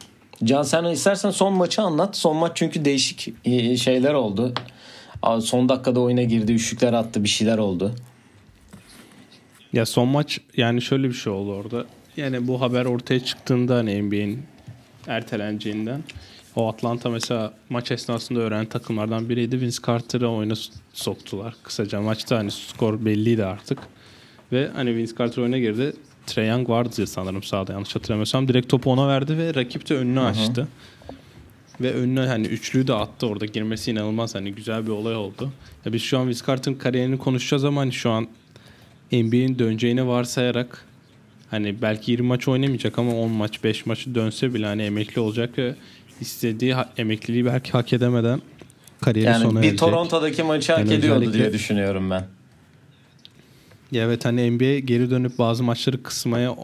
Can 0.45 0.63
sen 0.63 0.85
istersen 0.85 1.31
son 1.31 1.53
maçı 1.53 1.83
anlat. 1.83 2.17
Son 2.17 2.37
maç 2.37 2.53
çünkü 2.55 2.85
değişik 2.85 3.35
e, 3.45 3.77
şeyler 3.77 4.15
oldu. 4.15 4.55
Son 5.41 5.69
dakikada 5.69 6.01
oyuna 6.01 6.23
girdi, 6.23 6.53
üçlükler 6.53 6.93
attı, 6.93 7.25
bir 7.25 7.29
şeyler 7.29 7.59
oldu. 7.59 7.95
Ya 9.73 9.87
son 9.87 10.09
maç 10.09 10.41
yani 10.57 10.83
şöyle 10.83 11.09
bir 11.09 11.15
şey 11.15 11.33
oldu 11.33 11.53
orada. 11.53 11.87
Yani 12.17 12.49
bu 12.49 12.61
haber 12.61 12.85
ortaya 12.85 13.21
çıktığında 13.21 13.75
hani 13.77 14.03
NBA'in 14.03 14.43
erteleneceğinden 15.07 16.05
o 16.57 16.69
Atlanta 16.69 17.11
mesela 17.11 17.53
maç 17.71 17.91
esnasında 17.91 18.41
öğrenen 18.41 18.67
takımlardan 18.67 19.29
biriydi. 19.29 19.61
Vince 19.61 19.79
Carter'ı 19.87 20.31
oyuna 20.31 20.55
soktular. 20.93 21.57
Kısaca 21.63 22.01
maçta 22.01 22.39
hani 22.39 22.51
skor 22.51 23.05
belliydi 23.05 23.45
artık. 23.45 23.79
Ve 24.53 24.71
hani 24.75 24.97
Vince 24.97 25.13
Carter 25.19 25.43
oyuna 25.43 25.59
girdi. 25.59 25.93
Trae 26.27 26.47
Young 26.47 26.69
vardı 26.69 26.91
diye 26.97 27.07
sanırım 27.07 27.43
sahada 27.43 27.73
yanlış 27.73 27.95
hatırlamıyorsam. 27.97 28.49
Direkt 28.49 28.69
topu 28.69 28.91
ona 28.93 29.09
verdi 29.09 29.39
ve 29.39 29.55
rakip 29.55 29.89
de 29.89 29.95
önünü 29.95 30.19
Hı-hı. 30.21 30.27
açtı. 30.29 30.69
Ve 31.81 31.93
önüne 31.93 32.21
hani 32.21 32.47
üçlüyü 32.47 32.87
de 32.87 32.95
attı 32.95 33.27
orada. 33.27 33.47
Girmesi 33.47 33.91
inanılmaz 33.91 34.35
hani 34.35 34.53
güzel 34.53 34.87
bir 34.87 34.91
olay 34.91 35.15
oldu. 35.17 35.53
Ya 35.85 35.93
biz 35.93 36.03
şu 36.03 36.19
an 36.19 36.33
Carter'ın 36.47 36.77
kariyerini 36.77 37.19
konuşacağız 37.19 37.65
ama 37.65 37.81
hani 37.81 37.93
şu 37.93 38.11
an 38.11 38.27
NBA'in 39.13 39.59
döneceğini 39.59 40.07
varsayarak 40.07 40.85
hani 41.51 41.83
belki 41.83 42.13
20 42.13 42.27
maç 42.27 42.49
oynamayacak 42.49 42.99
ama 42.99 43.15
10 43.21 43.31
maç 43.31 43.65
5 43.65 43.87
maçı 43.87 44.15
dönse 44.15 44.55
bile 44.55 44.67
hani 44.67 44.83
emekli 44.83 45.21
olacak 45.21 45.59
ve 45.59 45.75
istediği 46.21 46.75
ha- 46.75 46.91
emekliliği 46.99 47.45
belki 47.47 47.73
hak 47.73 47.93
edemeden 47.93 48.41
kariyeri 49.01 49.31
yani 49.31 49.43
sona 49.43 49.53
bir 49.53 49.67
erecek. 49.67 49.79
Toronto'daki 49.79 50.43
maçı 50.43 50.73
hak 50.73 50.81
Yani 50.81 50.95
ediyordu 50.95 51.21
özellikle- 51.21 51.39
diye 51.39 51.53
düşünüyorum 51.53 52.11
ben. 52.11 52.25
Ya 53.93 54.05
evet 54.05 54.25
hani 54.25 54.51
NBA 54.51 54.79
geri 54.79 55.11
dönüp 55.11 55.39
bazı 55.39 55.65
maçları 55.65 56.03
kısmaya 56.03 56.57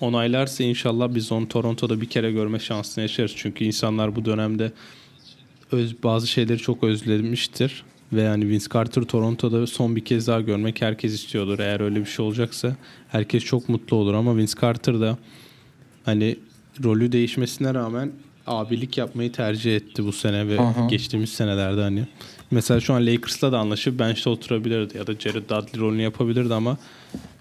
onaylarsa 0.00 0.64
inşallah 0.64 1.14
biz 1.14 1.32
onu 1.32 1.48
Toronto'da 1.48 2.00
bir 2.00 2.06
kere 2.06 2.32
görme 2.32 2.58
şansını 2.58 3.02
yaşarız. 3.02 3.32
Çünkü 3.36 3.64
insanlar 3.64 4.16
bu 4.16 4.24
dönemde 4.24 4.72
öz, 5.72 6.02
bazı 6.02 6.26
şeyleri 6.26 6.58
çok 6.58 6.84
özlemiştir. 6.84 7.84
Ve 8.12 8.22
yani 8.22 8.48
Vince 8.48 8.66
Carter 8.74 9.02
Toronto'da 9.02 9.66
son 9.66 9.96
bir 9.96 10.04
kez 10.04 10.26
daha 10.26 10.40
görmek 10.40 10.82
herkes 10.82 11.14
istiyordur. 11.14 11.58
Eğer 11.58 11.80
öyle 11.80 12.00
bir 12.00 12.06
şey 12.06 12.24
olacaksa 12.24 12.76
herkes 13.08 13.44
çok 13.44 13.68
mutlu 13.68 13.96
olur. 13.96 14.14
Ama 14.14 14.36
Vince 14.36 14.52
Carter 14.60 15.00
da 15.00 15.18
hani 16.04 16.36
rolü 16.84 17.12
değişmesine 17.12 17.74
rağmen 17.74 18.12
abilik 18.46 18.98
yapmayı 18.98 19.32
tercih 19.32 19.76
etti 19.76 20.04
bu 20.04 20.12
sene 20.12 20.48
ve 20.48 20.58
hı. 20.58 20.88
geçtiğimiz 20.88 21.30
senelerde 21.30 21.80
hani. 21.82 22.06
Mesela 22.50 22.80
şu 22.80 22.94
an 22.94 23.06
Lakers'la 23.06 23.52
da 23.52 23.58
anlaşıp 23.58 23.98
bench'te 23.98 24.30
oturabilirdi 24.30 24.98
ya 24.98 25.06
da 25.06 25.12
Jared 25.14 25.48
Dudley 25.50 25.80
rolünü 25.80 26.02
yapabilirdi 26.02 26.54
ama 26.54 26.76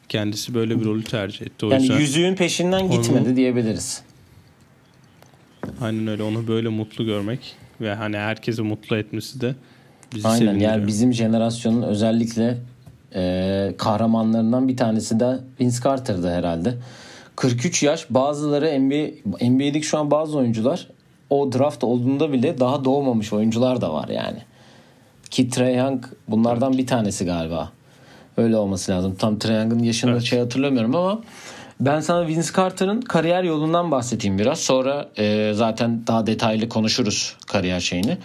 kendisi 0.09 0.53
böyle 0.53 0.79
bir 0.79 0.85
rolü 0.85 1.03
tercih 1.03 1.41
etti. 1.41 1.65
O 1.65 1.69
Yani 1.69 1.81
yüzden 1.81 1.99
yüzüğün 1.99 2.35
peşinden 2.35 2.91
gitmedi 2.91 3.35
diyebiliriz. 3.35 4.01
aynen 5.81 6.07
öyle 6.07 6.23
onu 6.23 6.47
böyle 6.47 6.69
mutlu 6.69 7.05
görmek 7.05 7.55
ve 7.81 7.93
hani 7.95 8.17
herkesi 8.17 8.61
mutlu 8.61 8.97
etmesi 8.97 9.41
de 9.41 9.55
bizi 10.15 10.27
Aynen 10.27 10.39
sevindiriyor. 10.39 10.71
yani 10.71 10.87
bizim 10.87 11.13
jenerasyonun 11.13 11.81
özellikle 11.81 12.57
e, 13.15 13.73
kahramanlarından 13.77 14.67
bir 14.67 14.77
tanesi 14.77 15.19
de 15.19 15.39
Vince 15.61 15.77
Carter'dı 15.83 16.29
herhalde. 16.31 16.73
43 17.35 17.83
yaş 17.83 18.05
bazıları 18.09 18.79
NBA, 18.79 19.09
NBA'deki 19.49 19.85
şu 19.85 19.97
an 19.97 20.11
bazı 20.11 20.37
oyuncular 20.37 20.87
o 21.29 21.51
draft 21.53 21.83
olduğunda 21.83 22.31
bile 22.33 22.59
daha 22.59 22.85
doğmamış 22.85 23.33
oyuncular 23.33 23.81
da 23.81 23.93
var 23.93 24.07
yani. 24.09 24.37
Ki 25.31 25.49
Trae 25.49 25.73
Young 25.73 26.03
bunlardan 26.27 26.77
bir 26.77 26.87
tanesi 26.87 27.25
galiba. 27.25 27.71
Öyle 28.37 28.57
olması 28.57 28.91
lazım. 28.91 29.15
Tam 29.15 29.39
Trae 29.39 29.57
Young'ın 29.57 29.79
yaşını 29.79 30.11
Evet. 30.11 30.21
şey 30.23 30.39
hatırlamıyorum 30.39 30.95
ama 30.95 31.21
ben 31.79 31.99
sana 31.99 32.27
Vince 32.27 32.47
Carter'ın 32.55 33.01
kariyer 33.01 33.43
yolundan 33.43 33.91
bahsedeyim 33.91 34.39
biraz. 34.39 34.59
Sonra 34.59 35.09
e, 35.17 35.51
zaten 35.55 36.07
daha 36.07 36.27
detaylı 36.27 36.69
konuşuruz 36.69 37.35
kariyer 37.47 37.79
şeyini. 37.79 38.17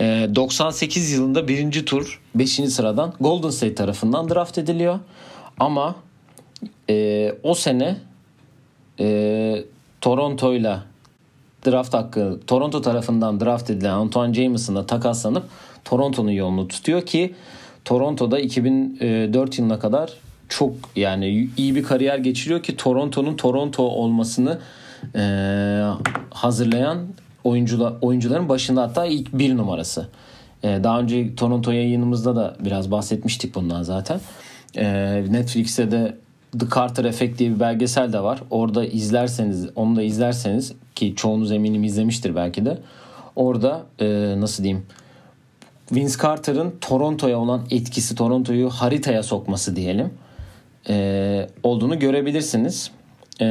E, 0.00 0.28
98 0.34 1.12
yılında 1.12 1.48
birinci 1.48 1.84
tur 1.84 2.20
5. 2.34 2.50
sıradan 2.50 3.14
Golden 3.20 3.50
State 3.50 3.74
tarafından 3.74 4.28
draft 4.28 4.58
ediliyor. 4.58 4.98
Ama 5.60 5.94
e, 6.90 7.34
o 7.42 7.54
sene 7.54 7.96
e, 9.00 9.64
Toronto'yla 10.00 10.82
draft 11.66 11.94
hakkı 11.94 12.40
Toronto 12.46 12.82
tarafından 12.82 13.40
draft 13.40 13.70
edilen 13.70 13.90
Antoine 13.90 14.34
Jameson'la 14.34 14.86
takaslanıp 14.86 15.44
Toronto'nun 15.90 16.30
yolunu 16.30 16.68
tutuyor 16.68 17.06
ki 17.06 17.34
Toronto'da 17.84 18.38
2004 18.38 19.58
yılına 19.58 19.78
kadar 19.78 20.12
çok 20.48 20.72
yani 20.96 21.48
iyi 21.56 21.74
bir 21.74 21.82
kariyer 21.82 22.18
geçiriyor 22.18 22.62
ki 22.62 22.76
Toronto'nun 22.76 23.36
Toronto 23.36 23.82
olmasını 23.82 24.58
e, 25.14 25.22
hazırlayan 26.30 26.98
oyuncular 27.44 27.94
oyuncuların 28.00 28.48
başında 28.48 28.82
hatta 28.82 29.06
ilk 29.06 29.32
bir 29.32 29.56
numarası. 29.56 30.08
E, 30.62 30.80
daha 30.84 31.00
önce 31.00 31.34
Toronto 31.34 31.70
yayınımızda 31.70 32.36
da 32.36 32.56
biraz 32.60 32.90
bahsetmiştik 32.90 33.54
bundan 33.54 33.82
zaten. 33.82 34.20
E, 34.76 34.84
Netflix'te 35.30 35.90
de 35.90 36.16
The 36.58 36.66
Carter 36.74 37.04
Effect 37.04 37.38
diye 37.38 37.50
bir 37.54 37.60
belgesel 37.60 38.12
de 38.12 38.22
var. 38.22 38.42
Orada 38.50 38.84
izlerseniz, 38.84 39.68
onu 39.76 39.96
da 39.96 40.02
izlerseniz 40.02 40.72
ki 40.94 41.14
çoğunuz 41.16 41.52
eminim 41.52 41.84
izlemiştir 41.84 42.36
belki 42.36 42.66
de. 42.66 42.78
Orada 43.36 43.82
e, 43.98 44.34
nasıl 44.40 44.64
diyeyim 44.64 44.86
Vince 45.92 46.14
Carter'ın 46.22 46.74
Toronto'ya 46.80 47.38
olan 47.38 47.66
etkisi, 47.70 48.14
Toronto'yu 48.14 48.70
haritaya 48.70 49.22
sokması 49.22 49.76
diyelim 49.76 50.10
e, 50.88 51.46
olduğunu 51.62 51.98
görebilirsiniz. 51.98 52.90
E, 53.40 53.46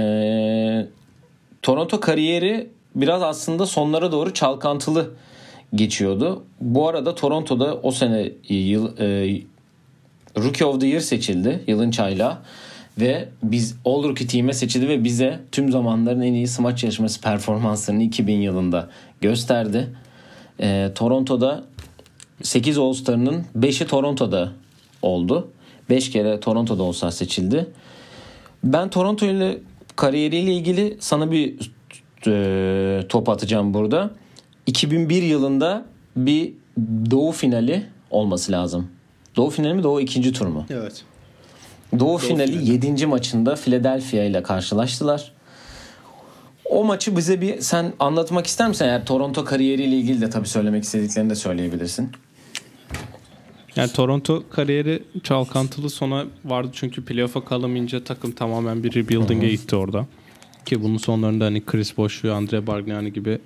Toronto 1.62 2.00
kariyeri 2.00 2.70
biraz 2.96 3.24
aslında 3.24 3.66
sonlara 3.66 4.12
doğru 4.12 4.34
çalkantılı 4.34 5.12
geçiyordu. 5.76 6.44
Bu 6.62 6.88
arada 6.88 7.16
Toronto'da 7.16 7.76
o 7.76 7.92
sene 7.92 8.32
yıl, 8.50 8.98
e, 8.98 9.42
Rookie 10.38 10.66
of 10.66 10.82
the 10.82 10.88
Year 10.88 11.00
seçildi 11.00 11.64
yılın 11.68 11.92
çaylağı. 11.92 12.38
ve 13.00 13.30
biz 13.44 13.76
All 13.86 14.04
Rookie 14.04 14.28
Team'e 14.28 14.54
seçildi 14.54 14.90
ve 14.90 15.04
bize 15.04 15.40
tüm 15.52 15.72
zamanların 15.72 16.22
en 16.22 16.34
iyi 16.34 16.48
smaç 16.48 16.84
yarışması 16.84 17.22
performanslarını 17.22 18.04
2000 18.04 18.42
yılında 18.42 18.90
gösterdi. 19.22 19.88
Ee, 20.62 20.92
Toronto'da 20.96 21.64
8 22.44 22.78
All-Star'ının 22.78 23.46
5'i 23.60 23.88
Toronto'da 23.88 24.52
oldu. 25.02 25.52
5 25.90 26.12
kere 26.12 26.40
Toronto'da 26.40 26.84
All-Star 26.84 27.12
seçildi. 27.12 27.68
Ben 28.64 28.90
Toronto 28.90 29.26
ile 29.26 29.58
kariyeriyle 29.96 30.54
ilgili 30.54 30.98
sana 31.00 31.32
bir 31.32 31.72
e, 32.28 33.08
top 33.10 33.30
atacağım 33.30 33.74
burada. 33.74 34.12
2001 34.68 35.24
yılında 35.24 35.86
bir 36.16 36.54
Doğu 37.12 37.32
finali 37.32 37.86
olması 38.12 38.52
lazım. 38.52 38.88
Doğu 39.36 39.50
finali 39.50 39.74
mi 39.74 39.84
Doğu 39.84 40.02
ikinci 40.02 40.34
tur 40.34 40.46
mu? 40.48 40.66
Evet. 40.70 41.04
Doğu, 42.00 42.18
finali 42.18 42.72
7. 42.72 43.06
maçında 43.06 43.56
Philadelphia 43.56 44.24
ile 44.24 44.44
karşılaştılar. 44.44 45.32
O 46.70 46.84
maçı 46.84 47.18
bize 47.18 47.42
bir 47.42 47.62
sen 47.62 47.94
anlatmak 48.00 48.48
ister 48.48 48.68
misin? 48.68 48.86
Eğer 48.86 49.06
Toronto 49.06 49.46
kariyeriyle 49.46 49.96
ilgili 49.96 50.22
de 50.22 50.30
tabii 50.30 50.48
söylemek 50.48 50.84
istediklerini 50.84 51.30
de 51.30 51.36
söyleyebilirsin. 51.36 52.12
Yani 53.80 53.92
Toronto 53.92 54.44
kariyeri 54.50 55.04
çalkantılı 55.24 55.90
sona 55.90 56.26
vardı 56.46 56.70
çünkü 56.74 57.06
playoff'a 57.06 57.46
kalamayınca 57.46 58.04
takım 58.04 58.32
tamamen 58.32 58.84
bir 58.84 58.96
rebuilding'e 58.96 59.50
gitti 59.50 59.76
orada. 59.76 60.06
Ki 60.66 60.84
bunun 60.84 60.98
sonlarında 60.98 61.46
hani 61.46 61.66
Chris 61.66 61.98
Bosh 61.98 62.24
ve 62.24 62.32
Andre 62.32 62.68
Bargnani 62.68 63.14
gibi 63.14 63.40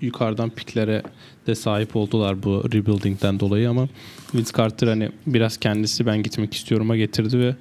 yukarıdan 0.00 0.50
piklere 0.50 1.02
de 1.46 1.54
sahip 1.54 1.96
oldular 1.96 2.42
bu 2.42 2.64
rebuilding'den 2.72 3.40
dolayı 3.40 3.70
ama 3.70 3.88
Vince 4.34 4.50
Carter 4.56 4.88
hani 4.88 5.10
biraz 5.26 5.56
kendisi 5.56 6.06
ben 6.06 6.22
gitmek 6.22 6.54
istiyorum'a 6.54 6.96
getirdi 6.96 7.38
ve 7.38 7.54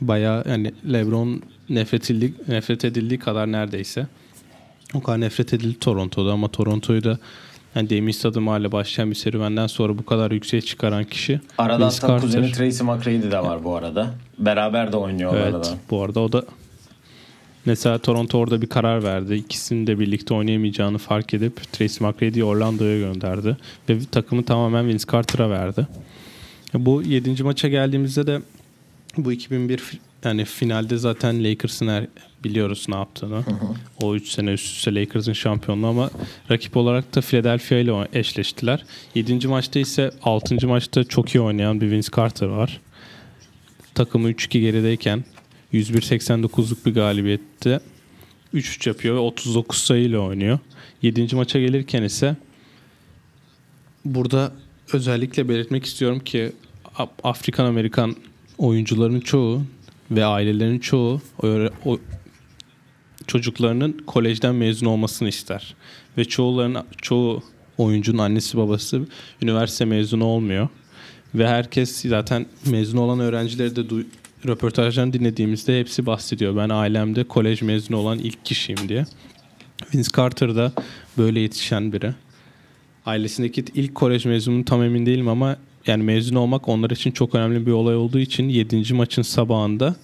bayağı 0.00 0.44
yani 0.48 0.72
LeBron 0.92 1.42
nefret 1.68 2.10
edildiği, 2.10 2.34
nefret 2.48 2.84
edildiği 2.84 3.18
kadar 3.18 3.52
neredeyse 3.52 4.06
o 4.94 5.02
kadar 5.02 5.20
nefret 5.20 5.54
edildi 5.54 5.78
Toronto'da 5.78 6.32
ama 6.32 6.48
Toronto'yu 6.48 7.04
da 7.04 7.18
yani 7.74 7.90
Damian 7.90 8.10
Stoudemire 8.10 8.72
başlayan 8.72 9.10
bir 9.10 9.14
serüvenden 9.16 9.66
sonra 9.66 9.98
bu 9.98 10.04
kadar 10.04 10.30
yükseğe 10.30 10.60
çıkaran 10.60 11.04
kişi 11.04 11.40
Arada 11.58 11.84
Vince 11.84 11.96
hatta 12.00 12.20
kuzeni 12.20 12.52
Tracy 12.52 12.82
McGrady 12.84 13.30
de 13.30 13.38
var 13.42 13.64
bu 13.64 13.76
arada. 13.76 14.14
Beraber 14.38 14.92
de 14.92 14.96
oynuyorlar 14.96 15.40
Evet 15.40 15.54
arada. 15.54 15.68
bu 15.90 16.02
arada 16.02 16.20
o 16.20 16.32
da 16.32 16.44
mesela 17.66 17.98
Toronto 17.98 18.38
orada 18.38 18.62
bir 18.62 18.66
karar 18.66 19.02
verdi. 19.02 19.34
İkisinin 19.34 19.86
de 19.86 19.98
birlikte 19.98 20.34
oynayamayacağını 20.34 20.98
fark 20.98 21.34
edip 21.34 21.72
Tracy 21.72 22.04
McGrady'yi 22.04 22.44
Orlando'ya 22.44 22.98
gönderdi. 22.98 23.56
Ve 23.88 23.98
takımı 24.12 24.44
tamamen 24.44 24.88
Vince 24.88 25.04
Carter'a 25.12 25.50
verdi. 25.50 25.86
Bu 26.74 27.02
7. 27.02 27.42
maça 27.42 27.68
geldiğimizde 27.68 28.26
de 28.26 28.40
bu 29.16 29.32
2001 29.32 29.78
fi- 29.78 29.96
yani 30.24 30.44
finalde 30.44 30.96
zaten 30.96 31.44
Lakers'ın 31.44 31.88
her, 31.88 32.06
biliyoruz 32.44 32.86
ne 32.88 32.94
yaptığını. 32.94 33.42
O 34.02 34.14
3 34.14 34.28
sene 34.28 34.52
üst 34.52 34.76
üste 34.76 34.94
Lakers'ın 34.94 35.32
şampiyonluğu 35.32 35.86
ama 35.86 36.10
rakip 36.50 36.76
olarak 36.76 37.14
da 37.14 37.20
Philadelphia 37.20 37.76
ile 37.76 38.08
eşleştiler. 38.12 38.84
7. 39.14 39.48
maçta 39.48 39.78
ise 39.78 40.10
6. 40.22 40.68
maçta 40.68 41.04
çok 41.04 41.34
iyi 41.34 41.40
oynayan 41.40 41.80
bir 41.80 41.90
Vince 41.90 42.08
Carter 42.16 42.46
var 42.46 42.80
takımı 43.94 44.30
3-2 44.30 44.60
gerideyken 44.60 45.24
101-89'luk 45.72 46.86
bir 46.86 46.94
galibiyette 46.94 47.80
3-3 48.54 48.88
yapıyor 48.88 49.14
ve 49.14 49.18
39 49.18 49.78
sayıyla 49.78 50.18
oynuyor. 50.18 50.58
7. 51.02 51.36
maça 51.36 51.60
gelirken 51.60 52.02
ise 52.02 52.36
burada 54.04 54.52
özellikle 54.92 55.48
belirtmek 55.48 55.84
istiyorum 55.84 56.20
ki 56.20 56.52
Afrikan 57.22 57.64
Amerikan 57.64 58.16
oyuncuların 58.58 59.20
çoğu 59.20 59.62
ve 60.10 60.24
ailelerin 60.24 60.78
çoğu 60.78 61.20
o, 61.42 61.68
o 61.84 61.98
çocuklarının 63.26 64.02
kolejden 64.06 64.54
mezun 64.54 64.86
olmasını 64.86 65.28
ister. 65.28 65.74
Ve 66.18 66.24
çoğuların 66.24 66.76
çoğu 67.02 67.42
oyuncunun 67.78 68.18
annesi 68.18 68.58
babası 68.58 69.06
üniversite 69.42 69.84
mezunu 69.84 70.24
olmuyor. 70.24 70.68
Ve 71.34 71.48
herkes 71.48 72.02
zaten 72.02 72.46
mezun 72.66 72.98
olan 72.98 73.20
öğrencileri 73.20 73.76
de 73.76 73.80
duy- 73.80 74.06
röportajlarını 74.46 75.12
dinlediğimizde 75.12 75.80
hepsi 75.80 76.06
bahsediyor. 76.06 76.56
Ben 76.56 76.68
ailemde 76.68 77.24
kolej 77.24 77.62
mezunu 77.62 77.96
olan 77.96 78.18
ilk 78.18 78.44
kişiyim 78.44 78.88
diye. 78.88 79.04
Vince 79.94 80.08
Carter 80.16 80.56
da 80.56 80.72
böyle 81.18 81.40
yetişen 81.40 81.92
biri. 81.92 82.14
Ailesindeki 83.06 83.64
ilk 83.74 83.94
kolej 83.94 84.24
mezunu 84.24 84.64
tam 84.64 84.82
emin 84.82 85.06
değilim 85.06 85.28
ama 85.28 85.56
yani 85.86 86.02
mezun 86.02 86.36
olmak 86.36 86.68
onlar 86.68 86.90
için 86.90 87.10
çok 87.10 87.34
önemli 87.34 87.66
bir 87.66 87.72
olay 87.72 87.96
olduğu 87.96 88.18
için 88.18 88.48
7. 88.48 88.94
maçın 88.94 89.22
sabahında 89.22 89.96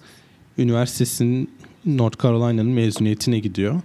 üniversitesinin 0.59 1.51
North 1.85 2.23
Carolina'nın 2.23 2.67
mezuniyetine 2.67 3.39
gidiyor. 3.39 3.81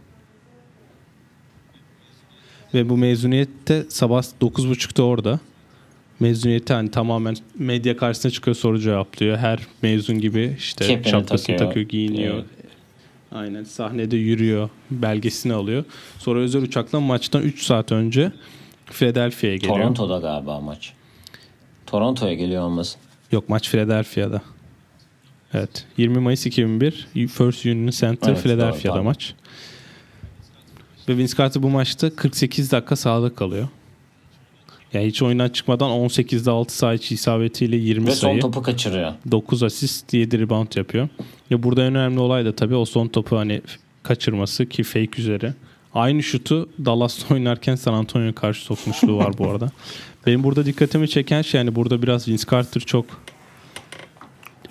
Ve 2.74 2.90
bu 2.90 2.98
mezuniyette 2.98 3.86
sabah 3.90 4.24
9.30'da 4.42 5.04
orada. 5.04 5.40
Mezuniyeti 6.20 6.74
hani 6.74 6.92
tamamen 6.92 7.36
medya 7.60 7.98
karşısına 7.98 8.32
çıkıyor 8.32 8.56
soru 8.56 8.80
cevaplıyor. 8.80 9.38
Her 9.38 9.60
mezun 9.82 10.20
gibi 10.20 10.56
işte 10.58 10.88
Kepeni 10.88 11.12
şapkasını 11.12 11.58
takıyor. 11.58 11.60
takıyor, 11.70 11.90
giyiniyor. 11.90 12.36
Evet. 12.36 12.46
Aynen 13.32 13.64
sahnede 13.64 14.18
yürüyor, 14.18 14.70
belgesini 14.92 15.54
alıyor. 15.54 15.84
Sonra 16.18 16.40
özel 16.40 16.62
uçakla 16.62 17.00
maçtan 17.00 17.42
3 17.42 17.64
saat 17.64 17.92
önce 17.92 18.32
Philadelphia'ya 18.86 19.56
geliyor. 19.56 19.78
Toronto'da 19.78 20.18
galiba 20.20 20.60
maç. 20.60 20.94
Toronto'ya 21.92 22.34
geliyor 22.34 22.64
olmasın. 22.64 23.02
Yok 23.32 23.50
maç 23.50 23.70
Philadelphia'da. 23.72 24.42
Evet. 25.54 25.86
20 25.98 26.20
Mayıs 26.20 26.46
2001 26.46 27.08
First 27.14 27.66
Union 27.66 27.92
Center 27.92 28.30
Evet, 28.30 28.42
Philadelphia'da 28.44 28.96
doğru, 28.96 29.04
maç. 29.04 29.34
Ve 31.10 31.18
Vince 31.18 31.38
Carter 31.38 31.64
bu 31.64 31.70
maçta 31.70 32.16
48 32.16 32.72
dakika 32.72 32.96
sahada 32.96 33.36
kalıyor. 33.36 33.68
Yani 34.94 35.06
hiç 35.08 35.22
oyundan 35.22 35.50
çıkmadan 35.50 35.90
18'de 35.92 36.52
6 36.52 36.78
sayı 36.78 37.00
isabetiyle 37.10 37.76
20 37.76 38.08
Ve 38.08 38.12
son 38.12 38.28
sayı, 38.28 38.42
topu 38.42 38.62
kaçırıyor. 38.62 39.14
9 39.32 39.64
asist, 39.64 40.14
7 40.14 40.40
rebound 40.40 40.76
yapıyor. 40.76 41.10
Ve 41.52 41.64
burada 41.64 41.82
en 41.82 41.96
önemli 41.96 42.20
olay 42.20 42.46
da 42.46 42.56
tabii 42.56 42.76
o 42.76 42.86
son 42.86 43.08
topu 43.08 43.38
hani 43.38 43.62
kaçırması 44.04 44.66
ki 44.66 44.84
fake 44.84 45.22
üzeri. 45.22 45.54
Aynı 45.94 46.24
şutu 46.24 46.70
Dallas'ta 46.86 47.34
oynarken 47.34 47.76
San 47.76 47.94
Antonio'ya 47.94 48.36
karşı 48.36 48.62
sokmuşluğu 48.62 49.18
var 49.18 49.38
bu 49.38 49.50
arada. 49.50 49.72
Benim 50.26 50.44
burada 50.44 50.66
dikkatimi 50.66 51.10
çeken 51.10 51.42
şey 51.42 51.58
yani 51.62 51.76
burada 51.76 52.02
biraz 52.02 52.28
Vince 52.28 52.44
Carter 52.52 52.82
çok 52.82 53.06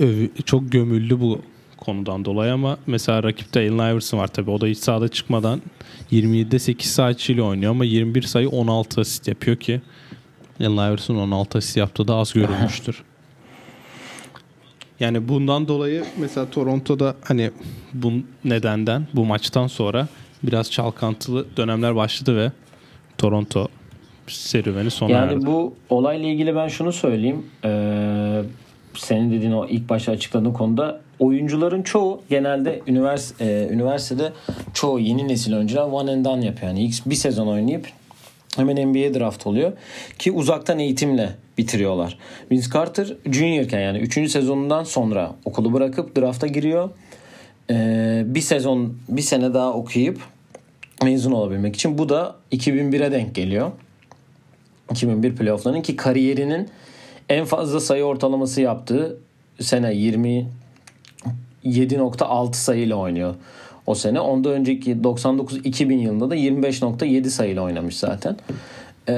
övü- 0.01 0.43
çok 0.45 0.73
gömüldü 0.73 1.21
bu 1.21 1.41
konudan 1.77 2.25
dolayı 2.25 2.53
ama 2.53 2.79
mesela 2.87 3.23
rakipte 3.23 3.61
Allen 3.61 3.93
Iverson 3.93 4.19
var 4.19 4.29
tabii. 4.29 4.51
O 4.51 4.61
da 4.61 4.67
hiç 4.67 4.79
sahada 4.79 5.09
çıkmadan 5.09 5.63
27'de 6.13 6.59
8 6.59 6.91
sayı 6.91 7.43
oynuyor 7.43 7.71
ama 7.71 7.85
21 7.85 8.23
sayı 8.23 8.49
16 8.49 9.01
asist 9.01 9.29
yapıyor 9.29 9.57
ki 9.57 9.81
Allen 10.61 10.91
Iverson 10.91 11.17
16 11.17 11.59
asist 11.59 11.77
yaptığı 11.77 12.09
da 12.09 12.15
az 12.15 12.33
görülmüştür. 12.33 13.03
Yani 15.01 15.29
bundan 15.29 15.69
dolayı 15.69 16.05
mesela 16.19 16.51
Toronto'da 16.51 17.17
hani 17.25 17.51
bu 17.95 18.13
nedenden 18.45 19.07
bu 19.15 19.25
maçtan 19.27 19.67
sonra 19.67 20.09
biraz 20.43 20.71
çalkantılı 20.71 21.47
dönemler 21.57 21.97
başladı 21.97 22.37
ve 22.37 22.53
Toronto 23.19 23.69
serüveni 24.31 24.91
sona 24.91 25.13
Yani 25.13 25.33
erdi. 25.33 25.47
bu 25.47 25.75
olayla 25.91 26.29
ilgili 26.29 26.55
ben 26.57 26.69
şunu 26.69 26.93
söyleyeyim. 26.93 27.47
Ee, 27.65 28.43
senin 28.95 29.33
dediğin 29.33 29.53
o 29.53 29.67
ilk 29.67 29.89
başta 29.89 30.13
açıkladığın 30.13 30.53
konuda 30.53 31.01
oyuncuların 31.19 31.83
çoğu 31.83 32.21
genelde 32.31 32.81
ünivers 32.87 33.41
e, 33.41 33.69
üniversitede 33.71 34.33
çoğu 34.75 34.99
yeni 34.99 35.29
nesil 35.29 35.55
oyuncular 35.57 35.83
one 35.83 36.11
and 36.11 36.25
done 36.25 36.47
yapıyor. 36.47 36.69
Yani 36.69 36.85
ilk 36.85 37.07
bir 37.07 37.15
sezon 37.15 37.47
oynayıp 37.47 37.87
hemen 38.57 38.89
NBA 38.89 39.19
draft 39.19 39.47
oluyor 39.47 39.73
ki 40.19 40.33
uzaktan 40.33 40.79
eğitimle 40.79 41.31
bitiriyorlar. 41.59 42.19
Vince 42.51 42.67
Carter 42.75 43.17
juniorken 43.33 43.81
yani 43.81 43.99
3. 43.99 44.31
sezonundan 44.31 44.85
sonra 44.85 45.33
okulu 45.45 45.73
bırakıp 45.73 46.17
drafta 46.17 46.47
giriyor. 46.47 46.91
Ee, 47.71 48.23
bir 48.27 48.41
sezon 48.41 48.95
bir 49.09 49.23
sene 49.23 49.55
daha 49.55 49.73
okuyup 49.73 50.21
mezun 51.03 51.33
olabilmek 51.33 51.75
için 51.75 51.99
bu 51.99 52.09
da 52.09 52.37
2001'e 52.53 53.13
denk 53.13 53.35
geliyor. 53.35 53.71
2001 54.91 55.37
playofflarının 55.37 55.83
ki 55.83 55.97
kariyerinin 55.97 56.69
en 57.29 57.45
fazla 57.45 57.81
sayı 57.81 58.05
ortalaması 58.05 58.61
yaptığı 58.61 59.17
sene 59.61 59.95
27.6 61.65 62.55
sayıyla 62.55 62.97
oynuyor 62.97 63.35
o 63.87 63.95
sene. 63.95 64.21
Onda 64.21 64.49
önceki 64.49 64.97
99-2000 64.97 65.93
yılında 65.95 66.31
da 66.31 66.37
25.7 66.37 67.29
sayıyla 67.29 67.63
oynamış 67.63 67.99
zaten. 67.99 68.37
Ee, 69.07 69.13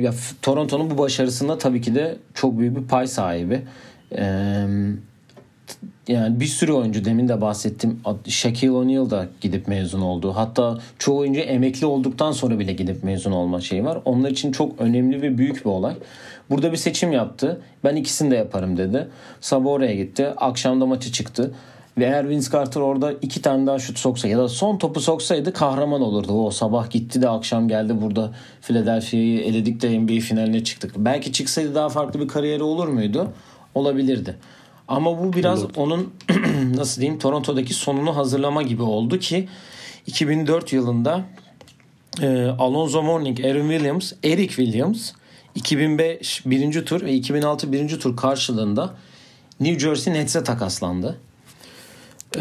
ya 0.00 0.14
Toronto'nun 0.42 0.90
bu 0.90 0.98
başarısında 0.98 1.58
tabii 1.58 1.80
ki 1.80 1.94
de 1.94 2.16
çok 2.34 2.58
büyük 2.58 2.76
bir 2.76 2.88
pay 2.88 3.06
sahibi. 3.06 3.60
Ee, 4.12 4.66
yani 6.08 6.40
bir 6.40 6.46
sürü 6.46 6.72
oyuncu 6.72 7.04
demin 7.04 7.28
de 7.28 7.40
bahsettim. 7.40 8.00
Shaquille 8.28 8.70
O'Neal 8.70 9.10
da 9.10 9.28
gidip 9.40 9.68
mezun 9.68 10.00
oldu. 10.00 10.32
Hatta 10.36 10.78
çoğu 10.98 11.18
oyuncu 11.18 11.40
emekli 11.40 11.86
olduktan 11.86 12.32
sonra 12.32 12.58
bile 12.58 12.72
gidip 12.72 13.04
mezun 13.04 13.32
olma 13.32 13.60
şeyi 13.60 13.84
var. 13.84 13.98
Onlar 14.04 14.30
için 14.30 14.52
çok 14.52 14.80
önemli 14.80 15.22
ve 15.22 15.38
büyük 15.38 15.64
bir 15.64 15.70
olay. 15.70 15.94
Burada 16.50 16.72
bir 16.72 16.76
seçim 16.76 17.12
yaptı. 17.12 17.60
Ben 17.84 17.96
ikisini 17.96 18.30
de 18.30 18.36
yaparım 18.36 18.76
dedi. 18.76 19.08
Sabah 19.40 19.70
oraya 19.70 19.94
gitti. 19.94 20.26
Akşamda 20.36 20.86
maçı 20.86 21.12
çıktı. 21.12 21.54
Ve 21.98 22.04
eğer 22.04 22.28
Vince 22.28 22.50
Carter 22.52 22.80
orada 22.80 23.12
iki 23.12 23.42
tane 23.42 23.66
daha 23.66 23.78
şut 23.78 23.98
soksa 23.98 24.28
ya 24.28 24.38
da 24.38 24.48
son 24.48 24.78
topu 24.78 25.00
soksaydı 25.00 25.52
kahraman 25.52 26.00
olurdu. 26.00 26.32
O 26.32 26.50
sabah 26.50 26.90
gitti 26.90 27.22
de 27.22 27.28
akşam 27.28 27.68
geldi 27.68 28.00
burada 28.02 28.32
Philadelphia'yı 28.62 29.40
eledik 29.40 29.82
de 29.82 30.00
NBA 30.00 30.20
finaline 30.20 30.64
çıktık. 30.64 30.92
Belki 30.96 31.32
çıksaydı 31.32 31.74
daha 31.74 31.88
farklı 31.88 32.20
bir 32.20 32.28
kariyeri 32.28 32.62
olur 32.62 32.88
muydu? 32.88 33.28
Olabilirdi. 33.74 34.36
Ama 34.88 35.18
bu 35.18 35.32
biraz 35.32 35.64
Olurdu. 35.64 35.80
onun 35.80 36.12
nasıl 36.76 37.00
diyeyim 37.00 37.18
Toronto'daki 37.20 37.74
sonunu 37.74 38.16
hazırlama 38.16 38.62
gibi 38.62 38.82
oldu 38.82 39.18
ki 39.18 39.48
2004 40.06 40.72
yılında 40.72 41.24
e, 42.22 42.46
Alonzo 42.58 43.02
Mourning, 43.02 43.40
Aaron 43.44 43.68
Williams, 43.68 44.12
Eric 44.24 44.48
Williams 44.48 45.12
2005 45.54 46.46
birinci 46.46 46.84
tur 46.84 47.00
ve 47.02 47.12
2006 47.14 47.72
birinci 47.72 47.98
tur 47.98 48.16
karşılığında 48.16 48.94
New 49.60 49.78
Jersey 49.78 50.14
Nets'e 50.14 50.44
takaslandı. 50.44 51.18
Ee, 52.36 52.40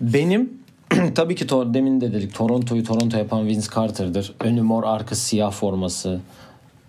benim 0.00 0.52
tabii 1.14 1.34
ki 1.34 1.44
to- 1.46 1.74
demin 1.74 2.00
de 2.00 2.12
dedik 2.12 2.34
Toronto'yu 2.34 2.84
Toronto 2.84 3.18
yapan 3.18 3.46
Vince 3.46 3.66
Carter'dır. 3.74 4.34
Önü 4.40 4.62
mor 4.62 4.84
arka 4.84 5.14
siyah 5.14 5.52
forması 5.52 6.20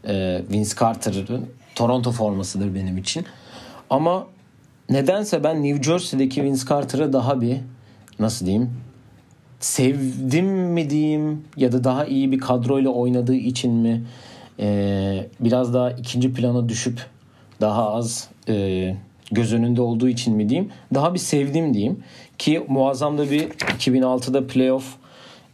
e, 0.08 0.42
Vince 0.52 0.70
Carter'ın 0.80 1.46
Toronto 1.76 2.12
formasıdır 2.12 2.76
benim 2.76 2.98
için. 2.98 3.26
Ama 3.90 4.28
nedense 4.89 5.43
ben 5.43 5.63
New 5.63 5.84
Jersey'deki 5.84 6.43
Vince 6.43 6.62
Carter'ı 6.69 7.13
daha 7.13 7.41
bir 7.41 7.58
nasıl 8.19 8.46
diyeyim 8.46 8.69
sevdim 9.60 10.46
mi 10.46 10.89
diyeyim 10.89 11.43
ya 11.58 11.72
da 11.72 11.84
daha 11.84 12.06
iyi 12.06 12.32
bir 12.32 12.39
kadroyla 12.39 12.89
oynadığı 12.89 13.36
için 13.36 13.72
mi 13.72 14.04
e, 14.60 15.28
biraz 15.39 15.74
daha 15.74 15.91
ikinci 15.91 16.34
plana 16.34 16.69
düşüp 16.69 17.06
daha 17.62 17.93
az 17.93 18.30
e, 18.50 18.96
göz 19.32 19.54
önünde 19.54 19.82
olduğu 19.82 20.08
için 20.08 20.36
mi 20.36 20.50
diyeyim 20.50 20.72
daha 20.93 21.13
bir 21.13 21.19
sevdim 21.19 21.74
diyeyim. 21.74 22.04
Ki 22.38 22.65
muazzam 22.67 23.17
da 23.17 23.32
bir 23.32 23.50
2006'da 23.50 24.48
playoff 24.48 24.96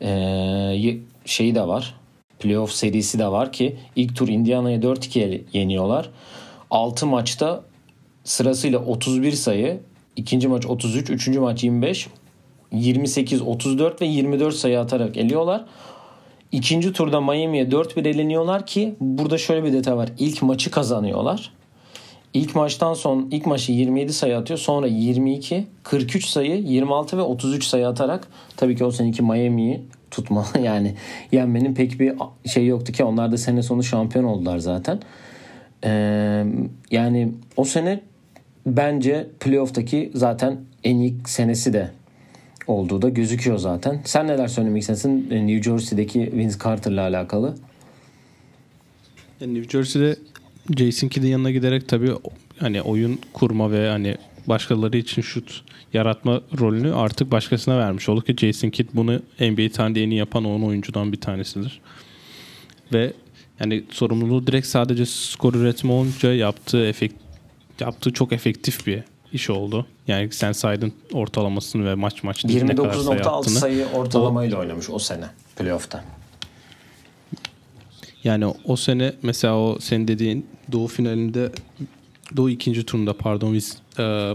e, 0.01 0.99
şeyi 1.25 1.55
de 1.55 1.67
var 1.67 1.99
playoff 2.39 2.71
serisi 2.71 3.19
de 3.19 3.27
var 3.27 3.51
ki 3.51 3.77
ilk 3.95 4.15
tur 4.15 4.27
Indiana'ya 4.27 4.77
4-2 4.77 5.41
yeniyorlar. 5.53 6.09
6 6.71 7.07
maçta 7.07 7.63
sırasıyla 8.29 8.79
31 8.79 9.31
sayı 9.31 9.79
ikinci 10.15 10.47
maç 10.47 10.65
33 10.65 11.09
üçüncü 11.09 11.39
maç 11.39 11.63
25 11.63 12.07
28, 12.71 13.41
34 13.41 14.01
ve 14.01 14.05
24 14.05 14.55
sayı 14.55 14.79
atarak 14.79 15.17
eliyorlar. 15.17 15.65
İkinci 16.51 16.93
turda 16.93 17.21
Miami'ye 17.21 17.63
4-1 17.63 18.07
eleniyorlar 18.07 18.65
ki 18.65 18.95
burada 18.99 19.37
şöyle 19.37 19.63
bir 19.63 19.73
detay 19.73 19.97
var. 19.97 20.09
İlk 20.19 20.41
maçı 20.41 20.71
kazanıyorlar. 20.71 21.53
İlk 22.33 22.55
maçtan 22.55 22.93
son 22.93 23.27
ilk 23.31 23.45
maçı 23.45 23.71
27 23.71 24.13
sayı 24.13 24.37
atıyor. 24.37 24.59
Sonra 24.59 24.87
22, 24.87 25.67
43 25.83 26.25
sayı, 26.25 26.61
26 26.61 27.17
ve 27.17 27.21
33 27.21 27.63
sayı 27.63 27.87
atarak 27.87 28.27
tabii 28.57 28.75
ki 28.75 28.85
o 28.85 28.91
seneki 28.91 29.23
Miami'yi 29.23 29.81
tutma 30.11 30.45
yani 30.63 30.95
yenmenin 31.31 31.73
pek 31.73 31.99
bir 31.99 32.13
şey 32.45 32.67
yoktu 32.67 32.91
ki 32.91 33.03
onlar 33.03 33.31
da 33.31 33.37
sene 33.37 33.63
sonu 33.63 33.83
şampiyon 33.83 34.25
oldular 34.25 34.57
zaten. 34.57 34.99
Ee, 35.83 36.45
yani 36.91 37.31
o 37.57 37.63
sene 37.63 38.08
bence 38.77 39.27
playoff'taki 39.39 40.11
zaten 40.13 40.57
en 40.83 40.99
iyi 40.99 41.15
senesi 41.25 41.73
de 41.73 41.91
olduğu 42.67 43.01
da 43.01 43.09
gözüküyor 43.09 43.57
zaten. 43.57 44.01
Sen 44.05 44.27
neler 44.27 44.47
söylemek 44.47 44.81
istersin 44.81 45.27
e, 45.31 45.47
New 45.47 45.63
Jersey'deki 45.63 46.31
Vince 46.33 46.55
Carter'la 46.63 47.01
alakalı? 47.01 47.55
Yani 49.41 49.53
New 49.53 49.69
Jersey'de 49.77 50.15
Jason 50.77 51.07
Kidd'in 51.07 51.27
yanına 51.27 51.51
giderek 51.51 51.87
tabii 51.87 52.11
hani 52.59 52.81
oyun 52.81 53.19
kurma 53.33 53.71
ve 53.71 53.89
hani 53.89 54.15
başkaları 54.47 54.97
için 54.97 55.21
şut 55.21 55.63
yaratma 55.93 56.41
rolünü 56.59 56.93
artık 56.93 57.31
başkasına 57.31 57.77
vermiş 57.77 58.09
oldu 58.09 58.21
ki 58.21 58.35
Jason 58.37 58.69
Kidd 58.69 58.89
bunu 58.93 59.21
NBA 59.39 59.69
tarihinde 59.71 60.15
yapan 60.15 60.45
10 60.45 60.61
oyuncudan 60.61 61.11
bir 61.11 61.21
tanesidir. 61.21 61.81
Ve 62.93 63.13
yani 63.59 63.83
sorumluluğu 63.91 64.47
direkt 64.47 64.67
sadece 64.67 65.05
skor 65.05 65.53
üretme 65.53 65.91
olunca 65.91 66.33
yaptığı 66.33 66.85
efekt 66.85 67.15
yaptığı 67.81 68.13
çok 68.13 68.33
efektif 68.33 68.87
bir 68.87 69.03
iş 69.33 69.49
oldu. 69.49 69.85
Yani 70.07 70.31
sen 70.31 70.51
saydın 70.51 70.93
ortalamasını 71.13 71.85
ve 71.85 71.95
maç 71.95 72.23
maç 72.23 72.45
ne 72.45 72.67
kadar 72.67 72.93
sayı 72.93 73.19
29.6 73.19 73.29
attığını. 73.29 73.53
sayı 73.53 73.87
ortalamayla 73.87 74.57
oynamış 74.57 74.89
o 74.89 74.99
sene 74.99 75.25
playoff'ta. 75.55 76.03
Yani 78.23 78.53
o 78.65 78.75
sene 78.75 79.13
mesela 79.23 79.57
o 79.57 79.77
senin 79.79 80.07
dediğin 80.07 80.45
Doğu 80.71 80.87
finalinde 80.87 81.51
Doğu 82.37 82.49
ikinci 82.49 82.85
turunda 82.85 83.13
pardon 83.17 83.53
biz 83.53 83.77
e, 83.99 84.33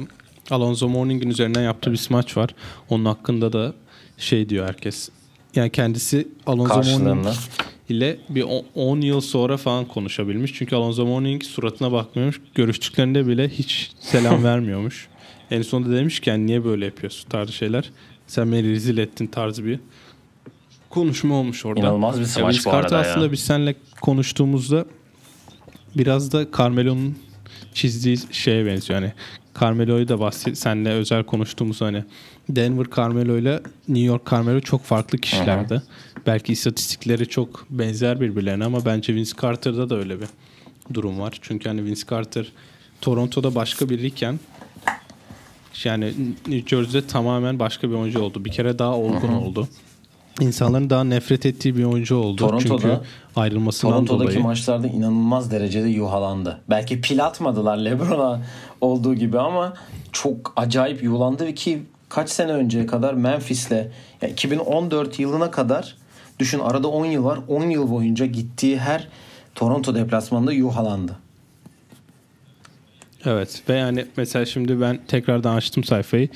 Alonzo 0.50 0.88
Mourning'in 0.88 1.30
üzerinden 1.30 1.62
yaptığı 1.62 1.92
bir 1.92 1.96
smaç 1.96 2.36
var. 2.36 2.54
Onun 2.90 3.04
hakkında 3.04 3.52
da 3.52 3.74
şey 4.18 4.48
diyor 4.48 4.66
herkes. 4.66 5.08
Yani 5.54 5.70
kendisi 5.70 6.28
Alonzo 6.46 6.74
Karşılığında. 6.74 7.32
İle 7.88 8.16
bir 8.28 8.42
o- 8.42 8.64
10 8.74 9.00
yıl 9.00 9.20
sonra 9.20 9.56
falan 9.56 9.84
konuşabilmiş. 9.84 10.54
Çünkü 10.54 10.76
Alonzo 10.76 11.06
Mourning 11.06 11.42
suratına 11.42 11.92
bakmıyormuş. 11.92 12.40
Görüştüklerinde 12.54 13.26
bile 13.26 13.48
hiç 13.48 13.92
selam 14.00 14.44
vermiyormuş. 14.44 15.08
En 15.50 15.62
sonunda 15.62 15.96
demiş 15.96 16.20
ki 16.20 16.30
yani 16.30 16.46
niye 16.46 16.64
böyle 16.64 16.84
yapıyorsun 16.84 17.28
tarzı 17.28 17.52
şeyler. 17.52 17.90
Sen 18.26 18.52
beni 18.52 18.70
rezil 18.70 18.98
ettin 18.98 19.26
tarzı 19.26 19.64
bir 19.64 19.78
konuşma 20.90 21.34
olmuş 21.34 21.66
orada. 21.66 21.80
İnanılmaz 21.80 22.16
bir 22.16 22.20
Ya 22.20 22.26
smaç 22.28 22.54
Vince 22.54 22.70
bu 22.70 22.74
arada 22.74 22.94
ya. 22.94 23.00
aslında 23.00 23.32
biz 23.32 23.40
seninle 23.40 23.74
konuştuğumuzda 24.00 24.84
biraz 25.96 26.32
da 26.32 26.46
Carmelo'nun 26.58 27.18
çizdiği 27.74 28.18
şeye 28.30 28.66
benziyor. 28.66 29.00
Yani 29.00 29.12
Carmelo'yu 29.60 30.08
da 30.08 30.20
bahset, 30.20 30.58
seninle 30.58 30.90
özel 30.90 31.24
konuştuğumuz 31.24 31.80
hani 31.80 32.04
Denver 32.48 32.86
Carmelo 32.96 33.38
ile 33.38 33.60
New 33.88 34.06
York 34.06 34.30
Carmelo 34.30 34.60
çok 34.60 34.82
farklı 34.82 35.18
kişilerdi. 35.18 35.82
Belki 36.26 36.52
istatistikleri 36.52 37.28
çok 37.28 37.66
benzer 37.70 38.20
birbirlerine 38.20 38.64
ama 38.64 38.84
bence 38.84 39.14
Vince 39.14 39.32
Carter'da 39.42 39.90
da 39.90 39.96
öyle 39.96 40.20
bir 40.20 40.28
durum 40.94 41.20
var. 41.20 41.38
Çünkü 41.42 41.68
hani 41.68 41.84
Vince 41.84 42.02
Carter 42.10 42.52
Toronto'da 43.00 43.54
başka 43.54 43.90
biriyken 43.90 44.40
yani 45.84 46.14
New 46.46 46.68
Jersey'de 46.76 47.06
tamamen 47.06 47.58
başka 47.58 47.88
bir 47.90 47.94
oyuncu 47.94 48.20
oldu. 48.20 48.44
Bir 48.44 48.50
kere 48.50 48.78
daha 48.78 48.96
olgun 48.96 49.28
oldu. 49.28 49.68
İnsanların 50.40 50.90
daha 50.90 51.04
nefret 51.04 51.46
ettiği 51.46 51.76
bir 51.76 51.84
oyuncu 51.84 52.16
oldu. 52.16 52.36
Toronto'da- 52.46 52.80
Çünkü 52.80 53.00
ayrılmasından 53.36 53.92
Toronto'daki 53.92 54.30
dolayı. 54.30 54.42
maçlarda 54.42 54.86
inanılmaz 54.86 55.50
derecede 55.50 55.88
yuhalandı. 55.88 56.60
Belki 56.70 57.00
pil 57.00 57.24
atmadılar 57.24 57.76
LeBron'a 57.76 58.40
olduğu 58.80 59.14
gibi 59.14 59.38
ama 59.38 59.74
çok 60.12 60.52
acayip 60.56 61.02
yuhalandı 61.02 61.54
ki 61.54 61.82
kaç 62.08 62.30
sene 62.30 62.52
önceye 62.52 62.86
kadar 62.86 63.14
Memphis'le 63.14 63.70
yani 64.22 64.32
2014 64.32 65.18
yılına 65.18 65.50
kadar 65.50 65.96
düşün 66.38 66.58
arada 66.58 66.88
10 66.88 67.04
yıl 67.06 67.24
var. 67.24 67.38
10 67.48 67.62
yıl 67.70 67.90
boyunca 67.90 68.26
gittiği 68.26 68.78
her 68.78 69.08
Toronto 69.54 69.94
deplasmanında 69.94 70.52
yuhalandı. 70.52 71.16
Evet 73.26 73.62
ve 73.68 73.74
yani 73.76 74.04
mesela 74.16 74.46
şimdi 74.46 74.80
ben 74.80 74.98
tekrardan 75.08 75.56
açtım 75.56 75.84
sayfayı. 75.84 76.28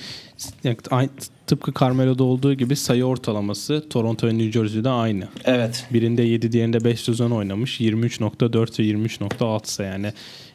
Yani 0.64 0.77
aynı, 0.90 1.11
tıpkı 1.46 1.72
Carmelo'da 1.81 2.24
olduğu 2.24 2.55
gibi 2.55 2.77
sayı 2.77 3.05
ortalaması 3.05 3.88
Toronto 3.90 4.27
ve 4.27 4.38
New 4.38 4.53
Jersey'de 4.53 4.88
aynı. 4.88 5.29
Evet. 5.44 5.87
Birinde 5.92 6.22
7 6.22 6.53
diğerinde 6.53 6.85
5 6.85 7.01
sezon 7.01 7.31
oynamış. 7.31 7.81
23.4 7.81 8.81
ve 8.81 8.85
23.6 8.85 9.64
ise 9.64 9.85
yani 9.85 10.12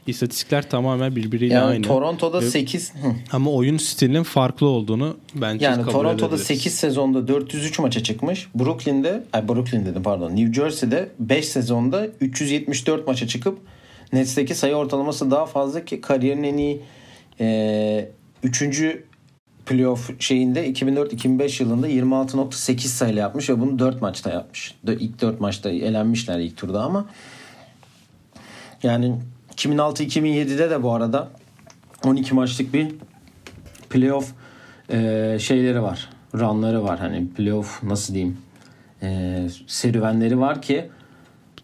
istatistikler 0.08 0.70
tamamen 0.70 1.16
birbiriyle 1.16 1.54
Yani 1.54 1.66
aynı. 1.66 1.88
Toronto'da 1.88 2.42
Ve- 2.42 2.50
8 2.50 2.94
Ama 3.32 3.52
oyun 3.52 3.78
stilinin 3.78 4.24
farklı 4.24 4.68
olduğunu 4.68 5.18
bence 5.36 5.66
yani 5.66 5.82
kabul 5.82 5.92
Toronto'da 5.92 6.26
edebiliriz. 6.26 6.48
8 6.48 6.74
sezonda 6.74 7.28
403 7.28 7.80
maça 7.80 8.04
çıkmış. 8.04 8.48
Brooklyn'de 8.56 9.24
ay 9.34 9.48
Brooklyn 9.48 9.86
dedim 9.86 10.04
pardon. 10.04 10.36
New 10.36 10.54
Jersey'de 10.54 11.10
5 11.20 11.48
sezonda 11.48 12.08
374 12.22 13.08
maça 13.08 13.28
çıkıp 13.28 13.60
Nets'teki 14.14 14.56
sayı 14.56 14.76
ortalaması 14.76 15.32
daha 15.32 15.46
fazla 15.46 15.86
ki 15.86 16.02
kariyerin 16.02 16.44
en 16.44 16.58
iyi 16.58 16.82
e, 17.40 18.10
3. 18.44 18.64
playoff 19.66 20.22
şeyinde 20.22 20.72
2004-2005 20.72 21.64
yılında 21.64 21.90
26.8 21.90 22.80
sayıyla 22.80 23.22
yapmış 23.22 23.50
ve 23.50 23.60
bunu 23.60 23.80
4 23.80 24.02
maçta 24.02 24.30
yapmış. 24.32 24.76
İlk 24.88 25.22
4 25.22 25.42
maçta 25.42 25.70
elenmişler 25.70 26.40
ilk 26.40 26.58
turda 26.58 26.84
ama 26.84 27.06
yani 28.84 29.16
2006-2007'de 29.56 30.70
de 30.70 30.84
bu 30.84 30.94
arada 30.94 31.30
12 32.06 32.36
maçlık 32.36 32.74
bir 32.74 32.88
playoff 33.90 34.34
e, 34.90 35.38
şeyleri 35.40 35.82
var. 35.82 36.10
Runları 36.36 36.84
var. 36.84 37.00
Hani 37.00 37.28
playoff 37.28 37.84
nasıl 37.84 38.14
diyeyim 38.14 38.38
e, 39.02 39.40
serüvenleri 39.68 40.40
var 40.40 40.62
ki 40.62 40.90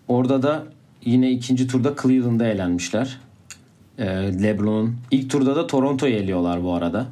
orada 0.07 0.43
da 0.43 0.63
yine 1.09 1.31
ikinci 1.31 1.67
turda 1.67 1.95
Cleveland'da 2.01 2.47
elenmişler. 2.47 3.17
E, 3.97 4.05
LeBron'un 4.43 4.97
ilk 5.11 5.29
turda 5.29 5.55
da 5.55 5.67
Toronto'yu 5.67 6.13
eliyorlar 6.13 6.63
bu 6.63 6.73
arada. 6.73 7.07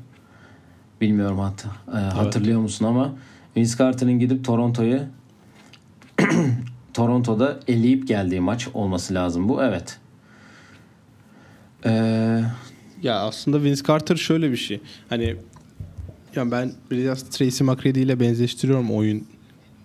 Bilmiyorum 1.02 1.40
hatta 1.40 1.70
e, 1.94 2.00
hatırlıyor 2.00 2.60
musun 2.60 2.86
ama 2.86 3.16
Vince 3.58 3.78
Carter'ın 3.78 4.20
gidip 4.20 4.46
Toronto'yu 4.46 5.00
Toronto'da 6.94 7.60
eleyip 7.68 8.08
geldiği 8.08 8.40
maç 8.40 8.68
olması 8.74 9.14
lazım 9.14 9.50
bu. 9.50 9.64
Evet. 9.64 10.00
Eee 11.86 12.44
Ya 13.04 13.20
aslında 13.20 13.64
Vince 13.64 13.84
Carter 13.88 14.16
şöyle 14.16 14.52
bir 14.52 14.58
şey. 14.58 14.80
Hani 15.10 15.36
Ya 16.36 16.52
ben 16.52 16.72
biraz 16.92 17.30
Tracy 17.30 17.64
McGrady 17.64 18.02
ile 18.02 18.20
benzeştiriyorum 18.20 18.92
oyun 18.92 19.28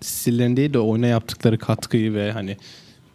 stillerini 0.01 0.57
değil 0.57 0.73
de 0.73 0.79
oyuna 0.79 1.07
yaptıkları 1.07 1.57
katkıyı 1.57 2.13
ve 2.13 2.31
hani 2.31 2.57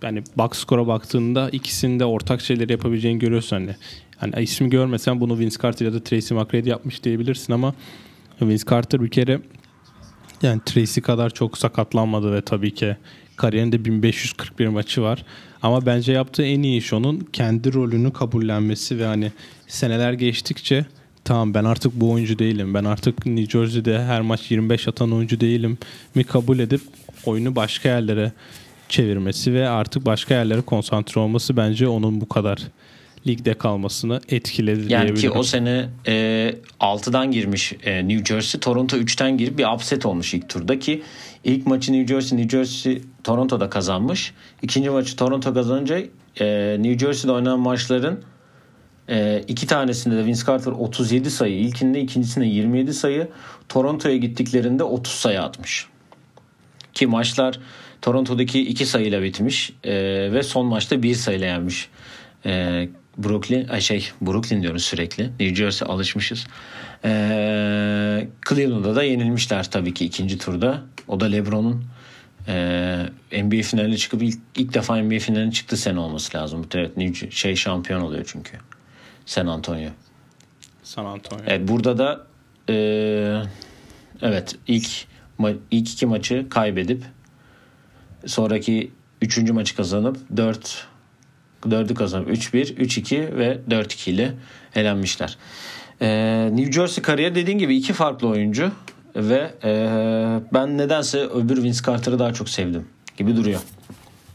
yani 0.03 0.23
box 0.37 0.51
score'a 0.53 0.87
baktığında 0.87 1.51
ikisinde 1.51 2.05
ortak 2.05 2.41
şeyleri 2.41 2.73
yapabileceğini 2.73 3.19
görüyorsun 3.19 3.57
hani. 3.57 3.77
Hani 4.17 4.43
ismi 4.43 4.71
görmesen 4.71 5.21
bunu 5.21 5.39
Vince 5.39 5.57
Carter 5.63 5.87
ya 5.87 5.93
da 5.93 6.05
Tracy 6.05 6.35
McGrady 6.35 6.69
yapmış 6.69 7.05
diyebilirsin 7.05 7.53
ama 7.53 7.75
Vince 8.43 8.65
Carter 8.71 9.03
bir 9.03 9.11
kere 9.11 9.41
yani 10.43 10.61
Tracy 10.67 11.01
kadar 11.01 11.31
çok 11.31 11.59
sakatlanmadı 11.59 12.33
ve 12.33 12.43
tabii 12.43 12.75
ki 12.75 12.97
kariyerinde 13.37 13.85
1541 13.85 14.69
maçı 14.69 15.03
var. 15.03 15.25
Ama 15.63 15.87
bence 15.87 16.13
yaptığı 16.13 16.43
en 16.43 16.63
iyi 16.63 16.79
iş 16.79 16.93
onun 16.93 17.21
kendi 17.33 17.75
rolünü 17.75 18.13
kabullenmesi 18.13 18.99
ve 18.99 19.05
hani 19.05 19.33
seneler 19.67 20.13
geçtikçe 20.13 20.87
tamam 21.25 21.55
ben 21.55 21.65
artık 21.65 21.93
bu 21.95 22.11
oyuncu 22.11 22.39
değilim. 22.39 22.75
Ben 22.75 22.85
artık 22.85 23.27
New 23.27 23.59
Jersey'de 23.59 24.05
her 24.05 24.21
maç 24.21 24.51
25 24.51 24.89
atan 24.89 25.13
oyuncu 25.13 25.41
değilim 25.41 25.79
mi 26.15 26.25
kabul 26.25 26.59
edip 26.59 26.81
oyunu 27.25 27.57
başka 27.57 27.89
yerlere 27.89 28.33
çevirmesi 28.89 29.55
ve 29.55 29.69
artık 29.69 30.07
başka 30.07 30.35
yerlere 30.35 30.61
konsantre 30.61 31.21
olması 31.21 31.57
bence 31.57 31.89
onun 31.89 32.21
bu 32.21 32.29
kadar 32.29 32.59
ligde 33.27 33.55
kalmasını 33.55 34.21
etkiledi 34.29 34.81
Yani 34.81 34.89
diyebilirim. 34.89 35.33
ki 35.33 35.39
o 35.39 35.43
sene 35.43 35.89
e, 36.07 36.55
6'dan 36.81 37.31
girmiş 37.31 37.73
e, 37.85 38.09
New 38.09 38.35
Jersey. 38.35 38.61
Toronto 38.61 38.97
3'ten 38.97 39.39
girip 39.39 39.59
bir 39.59 39.67
upset 39.75 40.07
olmuş 40.07 40.35
ilk 40.35 40.49
turda 40.49 40.79
ki 40.79 41.03
ilk 41.45 41.67
maçı 41.67 41.93
New 41.93 42.15
Jersey, 42.15 42.39
New 42.39 42.59
Jersey 42.59 43.03
Toronto'da 43.25 43.71
kazanmış. 43.71 44.35
İkinci 44.63 44.91
maçı 44.91 45.17
Toronto 45.17 45.55
kazanınca 45.55 45.99
e, 46.41 46.77
New 46.81 46.99
Jersey'de 46.99 47.33
oynanan 47.33 47.61
maçların 47.61 48.23
e, 49.09 49.45
iki 49.49 49.67
tanesinde 49.67 50.17
de 50.17 50.25
Vince 50.25 50.41
Carter 50.47 50.73
37 50.73 51.31
sayı, 51.31 51.59
ilkinde 51.59 52.01
ikincisinde 52.01 52.47
27 52.47 52.95
sayı, 52.95 53.29
Toronto'ya 53.69 54.17
gittiklerinde 54.17 54.85
30 54.85 55.13
sayı 55.13 55.43
atmış. 55.43 55.87
Ki 56.95 57.07
maçlar 57.07 57.59
Toronto'daki 58.03 58.61
iki 58.61 58.87
sayıyla 58.87 59.23
bitmiş 59.23 59.73
e, 59.85 59.93
ve 60.33 60.43
son 60.43 60.67
maçta 60.67 61.03
bir 61.03 61.15
sayıyla 61.15 61.47
yenmiş. 61.47 61.89
E, 62.47 62.89
Brooklyn, 63.19 63.69
ay 63.69 63.81
şey 63.81 64.11
Brooklyn 64.23 64.63
diyoruz 64.63 64.85
sürekli. 64.85 65.25
New 65.25 65.55
Jersey 65.55 65.89
alışmışız. 65.89 66.47
E, 67.05 68.29
Cleveland'da 68.49 68.97
da 68.97 69.03
yenilmişler 69.03 69.71
tabii 69.71 69.95
ki 69.95 70.05
ikinci 70.05 70.39
turda. 70.39 70.83
O 71.09 71.21
da 71.21 71.27
LeBron'un 71.27 71.85
e, 72.49 73.43
NBA 73.43 73.63
finaline 73.63 73.97
çıkıp 73.97 74.23
ilk, 74.23 74.39
ilk 74.57 74.75
defa 74.75 74.97
NBA 74.97 75.19
finaline 75.19 75.53
çıktı 75.53 75.77
sene 75.77 76.01
olması 76.01 76.39
lazım. 76.39 76.67
Evet, 76.75 76.97
New, 76.97 77.31
şey 77.31 77.57
şampiyon 77.57 78.01
oluyor 78.01 78.25
çünkü. 78.33 78.53
San 79.27 79.47
Antonio. 79.47 79.91
San 80.83 81.05
Antonio. 81.05 81.43
Evet 81.47 81.69
burada 81.69 81.99
da 81.99 82.27
e, 82.69 82.75
evet 84.23 84.57
ilk 84.67 84.89
ilk 85.71 85.93
iki 85.93 86.07
maçı 86.07 86.47
kaybedip 86.51 87.03
sonraki 88.27 88.91
üçüncü 89.23 89.53
maçı 89.53 89.77
kazanıp 89.77 90.19
4 90.37 90.87
4'ü 91.63 91.95
kazanıp 91.95 92.29
3-1, 92.29 92.75
3-2 92.75 93.37
ve 93.37 93.59
4-2 93.69 94.11
ile 94.11 94.35
elenmişler. 94.75 95.37
E, 96.01 96.09
New 96.53 96.73
Jersey 96.73 97.03
kariyeri 97.03 97.35
dediğin 97.35 97.59
gibi 97.59 97.77
iki 97.77 97.93
farklı 97.93 98.29
oyuncu 98.29 98.71
ve 99.17 99.51
e, 99.65 99.71
ben 100.53 100.79
nedense 100.79 101.19
öbür 101.19 101.63
Vince 101.63 101.79
Carter'ı 101.87 102.19
daha 102.19 102.33
çok 102.33 102.49
sevdim 102.49 102.87
gibi 103.17 103.37
duruyor. 103.37 103.61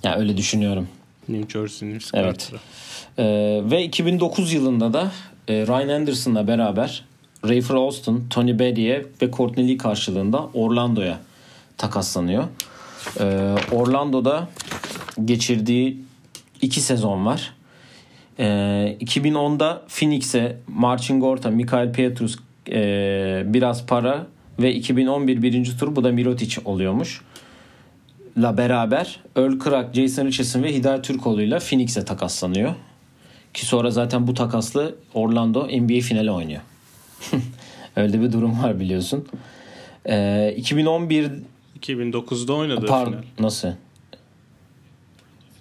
Yani 0.04 0.16
öyle 0.16 0.38
düşünüyorum. 0.38 0.88
New 1.30 1.60
Jersey'nin 1.60 2.00
Evet. 2.14 2.40
Carter'ı. 2.52 2.60
Ee, 3.18 3.62
ve 3.72 3.84
2009 3.84 4.54
yılında 4.54 4.94
da 4.94 5.12
e, 5.48 5.54
Ryan 5.54 5.90
Anderson'la 5.90 6.48
beraber 6.48 7.06
Rayford 7.48 7.78
Alston, 7.78 8.24
Tony 8.30 8.60
Bedie 8.60 9.06
ve 9.22 9.32
Courtney 9.32 9.68
Lee 9.68 9.78
karşılığında 9.78 10.46
Orlando'ya 10.54 11.20
takaslanıyor. 11.78 12.44
Ee, 13.20 13.56
Orlando'da 13.72 14.48
geçirdiği 15.26 15.98
iki 16.62 16.82
sezon 16.82 17.26
var. 17.26 17.54
Ee, 18.40 18.98
2010'da 19.02 19.82
Phoenix'e 19.88 20.58
Marcin 20.68 21.20
Gorta, 21.20 21.50
Mikael 21.50 21.94
Pietrus 21.94 22.38
e, 22.70 23.44
biraz 23.46 23.86
para 23.86 24.28
ve 24.60 24.74
2011 24.74 25.42
birinci 25.42 25.78
tur 25.78 25.96
bu 25.96 26.04
da 26.04 26.12
Mirotic 26.12 26.62
oluyormuş 26.66 27.22
la 28.38 28.58
beraber 28.58 29.20
Earl 29.36 29.60
Krak, 29.60 29.96
Jason 29.96 30.26
Richardson 30.26 30.64
ve 30.64 30.74
Hidayet 30.74 31.04
Türkoğlu 31.04 31.42
ile 31.42 31.60
Phoenix'e 31.60 32.06
takaslanıyor. 32.06 32.76
Ki 33.54 33.66
sonra 33.66 33.92
zaten 33.92 34.28
bu 34.28 34.34
takaslı 34.34 34.96
Orlando 35.14 35.68
NBA 35.68 36.00
finali 36.02 36.32
oynuyor. 36.32 36.62
Öyle 37.96 38.22
bir 38.22 38.32
durum 38.32 38.64
var 38.64 38.80
biliyorsun. 38.80 39.28
Ee, 40.10 40.54
2011 40.58 41.32
2009'da 41.84 42.54
oynadı 42.54 42.86
pardon 42.86 43.12
final. 43.12 43.24
nasıl? 43.40 43.68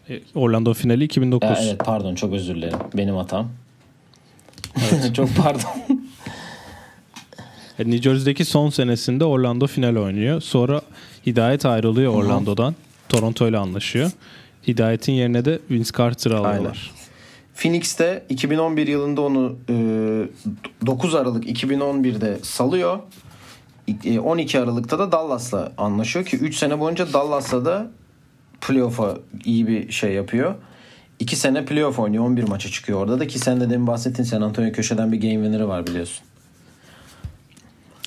E, 0.08 0.20
Orlando 0.34 0.74
finali 0.74 1.04
2009. 1.04 1.48
Ee, 1.50 1.54
evet 1.62 1.80
pardon 1.84 2.14
çok 2.14 2.32
özür 2.32 2.54
dilerim. 2.54 2.78
Benim 2.94 3.14
hatam. 3.14 3.48
çok 5.14 5.36
pardon. 5.36 5.70
E, 7.78 7.84
New 7.90 8.02
Jersey'deki 8.02 8.44
son 8.44 8.70
senesinde 8.70 9.24
Orlando 9.24 9.66
final 9.66 9.96
oynuyor. 9.96 10.40
Sonra 10.40 10.82
Hidayet 11.26 11.66
ayrılıyor 11.66 12.14
Orlando'dan. 12.14 12.74
Toronto 13.08 13.48
ile 13.48 13.58
anlaşıyor. 13.58 14.10
Hidayet'in 14.68 15.12
yerine 15.12 15.44
de 15.44 15.58
Vince 15.70 15.90
Carter'ı 15.98 16.38
alıyorlar. 16.38 16.90
Phoenix'te 17.54 18.24
2011 18.28 18.86
yılında 18.86 19.20
onu 19.20 19.56
e, 19.68 19.74
9 20.86 21.14
Aralık 21.14 21.44
2011'de 21.44 22.38
salıyor. 22.42 22.98
E, 24.04 24.20
12 24.20 24.60
Aralık'ta 24.60 24.98
da 24.98 25.12
Dallas'la 25.12 25.72
anlaşıyor 25.78 26.24
ki 26.24 26.36
3 26.36 26.56
sene 26.56 26.80
boyunca 26.80 27.12
Dallas'la 27.12 27.64
da 27.64 27.90
playoff'a 28.60 29.16
iyi 29.44 29.66
bir 29.66 29.92
şey 29.92 30.12
yapıyor. 30.12 30.54
2 31.18 31.36
sene 31.36 31.64
playoff 31.64 31.98
oynuyor. 31.98 32.24
11 32.24 32.42
maça 32.48 32.68
çıkıyor 32.68 33.00
orada 33.00 33.20
da 33.20 33.26
ki 33.26 33.38
sen 33.38 33.60
de 33.60 33.70
demin 33.70 33.86
bahsettin 33.86 34.22
San 34.22 34.42
Antonio 34.42 34.72
köşeden 34.72 35.12
bir 35.12 35.20
game 35.20 35.34
winner'ı 35.34 35.68
var 35.68 35.86
biliyorsun. 35.86 36.24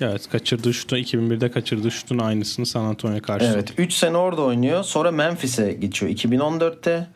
Evet 0.01 0.29
kaçırdığı 0.29 0.73
şutun 0.73 0.97
2001'de 0.97 1.51
kaçırdığı 1.51 1.91
şutun 1.91 2.17
aynısını 2.17 2.65
San 2.65 2.83
Antonio'ya 2.83 3.21
karşı. 3.21 3.45
Evet 3.45 3.73
3 3.77 3.93
sene 3.93 4.17
orada 4.17 4.41
oynuyor. 4.41 4.83
Sonra 4.83 5.11
Memphis'e 5.11 5.73
geçiyor 5.73 6.11
2014'te. 6.11 7.07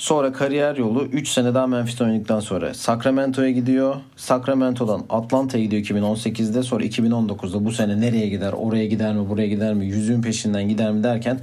Sonra 0.00 0.32
kariyer 0.32 0.76
yolu 0.76 1.04
3 1.04 1.28
sene 1.28 1.54
daha 1.54 1.66
Memphis'te 1.66 2.04
oynadıktan 2.04 2.40
sonra 2.40 2.74
Sacramento'ya 2.74 3.50
gidiyor. 3.50 3.96
Sacramento'dan 4.16 5.04
Atlanta'ya 5.10 5.64
gidiyor 5.64 5.82
2018'de. 5.82 6.62
Sonra 6.62 6.84
2019'da 6.84 7.64
bu 7.64 7.72
sene 7.72 8.00
nereye 8.00 8.28
gider, 8.28 8.52
oraya 8.52 8.86
gider 8.86 9.14
mi, 9.14 9.28
buraya 9.28 9.46
gider 9.46 9.74
mi, 9.74 9.86
yüzüğün 9.86 10.22
peşinden 10.22 10.68
gider 10.68 10.92
mi 10.92 11.02
derken 11.02 11.40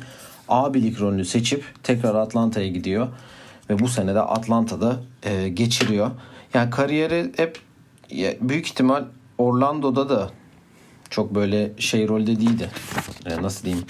abilik 0.50 1.02
rolünü 1.02 1.26
seçip 1.26 1.66
tekrar 1.84 2.16
Atlanta'ya 2.16 2.68
gidiyor. 2.68 3.08
Ve 3.70 3.80
bu 3.80 3.88
sene 3.88 4.16
de 4.16 4.22
Atlanta'da 4.22 4.96
e, 5.24 5.50
geçiriyor. 5.50 6.12
Yani 6.54 6.70
kariyeri 6.70 7.32
hep 7.38 7.60
büyük 8.42 8.68
ihtimal 8.68 9.04
Orlando'da 9.38 10.10
da 10.10 10.30
çok 11.10 11.36
böyle 11.36 11.72
şey 11.78 12.08
rolde 12.08 12.36
değildi. 12.36 12.70
E, 13.26 13.42
nasıl 13.42 13.66
diyeyim? 13.66 13.86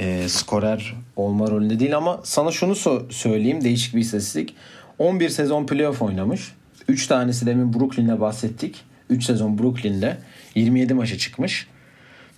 E, 0.00 0.28
skorer 0.28 0.94
olma 1.16 1.50
rolünde 1.50 1.80
değil 1.80 1.96
ama 1.96 2.20
sana 2.24 2.50
şunu 2.50 2.72
so- 2.72 3.12
söyleyeyim 3.12 3.64
değişik 3.64 3.94
bir 3.94 4.00
istatistik. 4.00 4.54
11 4.98 5.28
sezon 5.28 5.66
playoff 5.66 6.02
oynamış. 6.02 6.52
3 6.88 7.06
tanesi 7.06 7.46
demin 7.46 7.74
Brooklyn'le 7.74 8.20
bahsettik. 8.20 8.84
3 9.10 9.24
sezon 9.24 9.58
Brooklyn'le 9.58 10.16
27 10.54 10.94
maça 10.94 11.18
çıkmış. 11.18 11.66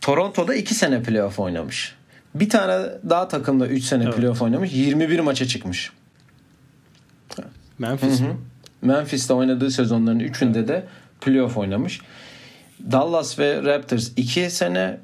Toronto'da 0.00 0.54
2 0.54 0.74
sene 0.74 1.02
playoff 1.02 1.38
oynamış. 1.38 1.94
Bir 2.34 2.48
tane 2.48 2.88
daha 3.10 3.28
takımda 3.28 3.66
3 3.66 3.84
sene 3.84 4.04
Evet. 4.04 4.16
playoff 4.16 4.42
oynamış. 4.42 4.72
21 4.72 5.20
maça 5.20 5.46
çıkmış. 5.46 5.92
Memphis 7.78 8.20
mi? 8.20 8.36
Memphis'te 8.82 9.34
oynadığı 9.34 9.70
sezonların 9.70 10.20
3'ünde 10.20 10.68
de 10.68 10.84
playoff 11.20 11.56
oynamış. 11.56 12.00
Dallas 12.92 13.38
ve 13.38 13.62
Raptors 13.62 14.10
2 14.16 14.50
sene 14.50 14.98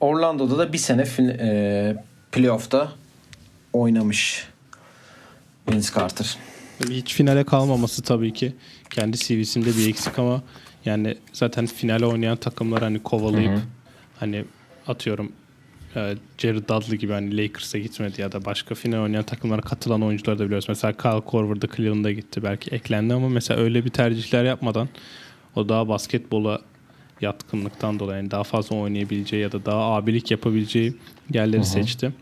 Orlando'da 0.00 0.58
da 0.58 0.72
bir 0.72 0.78
sene 0.78 1.04
e, 1.20 1.96
playoff'ta 2.32 2.92
oynamış 3.72 4.48
Vince 5.70 5.88
Carter. 5.96 6.36
Hiç 6.90 7.14
finale 7.14 7.44
kalmaması 7.44 8.02
tabii 8.02 8.32
ki 8.32 8.52
kendi 8.90 9.16
CV'sinde 9.16 9.66
bir 9.76 9.88
eksik 9.88 10.18
ama 10.18 10.42
yani 10.84 11.16
zaten 11.32 11.66
finale 11.66 12.06
oynayan 12.06 12.36
takımlar 12.36 12.82
hani 12.82 13.02
kovalayıp 13.02 13.58
hani 14.18 14.44
atıyorum 14.86 15.32
e, 15.96 16.14
Jared 16.38 16.68
Dudley 16.68 16.98
gibi 16.98 17.12
hani 17.12 17.36
Lakers'a 17.36 17.78
gitmedi 17.78 18.20
ya 18.20 18.32
da 18.32 18.44
başka 18.44 18.74
final 18.74 19.02
oynayan 19.02 19.24
takımlara 19.24 19.60
katılan 19.60 20.02
oyuncuları 20.02 20.38
da 20.38 20.44
biliyoruz. 20.44 20.66
Mesela 20.68 20.92
Kyle 20.92 21.20
Korver'da 21.20 21.66
Cleveland'a 21.76 22.12
gitti 22.12 22.42
belki 22.42 22.70
eklendi 22.70 23.14
ama 23.14 23.28
mesela 23.28 23.60
öyle 23.60 23.84
bir 23.84 23.90
tercihler 23.90 24.44
yapmadan 24.44 24.88
o 25.56 25.68
daha 25.68 25.88
basketbola 25.88 26.60
yatkınlıktan 27.20 27.98
dolayı 27.98 28.16
yani 28.16 28.30
daha 28.30 28.44
fazla 28.44 28.76
oynayabileceği 28.76 29.42
ya 29.42 29.52
da 29.52 29.64
daha 29.66 29.80
abilik 29.80 30.30
yapabileceği 30.30 30.94
yerleri 31.34 31.64
seçti. 31.64 32.12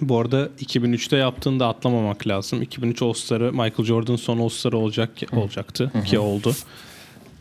Bu 0.00 0.18
arada 0.18 0.48
2003'te 0.60 1.16
yaptığında 1.16 1.68
atlamamak 1.68 2.26
lazım. 2.26 2.62
2003 2.62 3.02
All-Star'ı 3.02 3.52
Michael 3.52 3.84
Jordan 3.84 4.16
son 4.16 4.38
All-Star'ı 4.38 4.78
olacak 4.78 5.10
olacaktı 5.32 5.92
ki 6.06 6.18
oldu. 6.18 6.52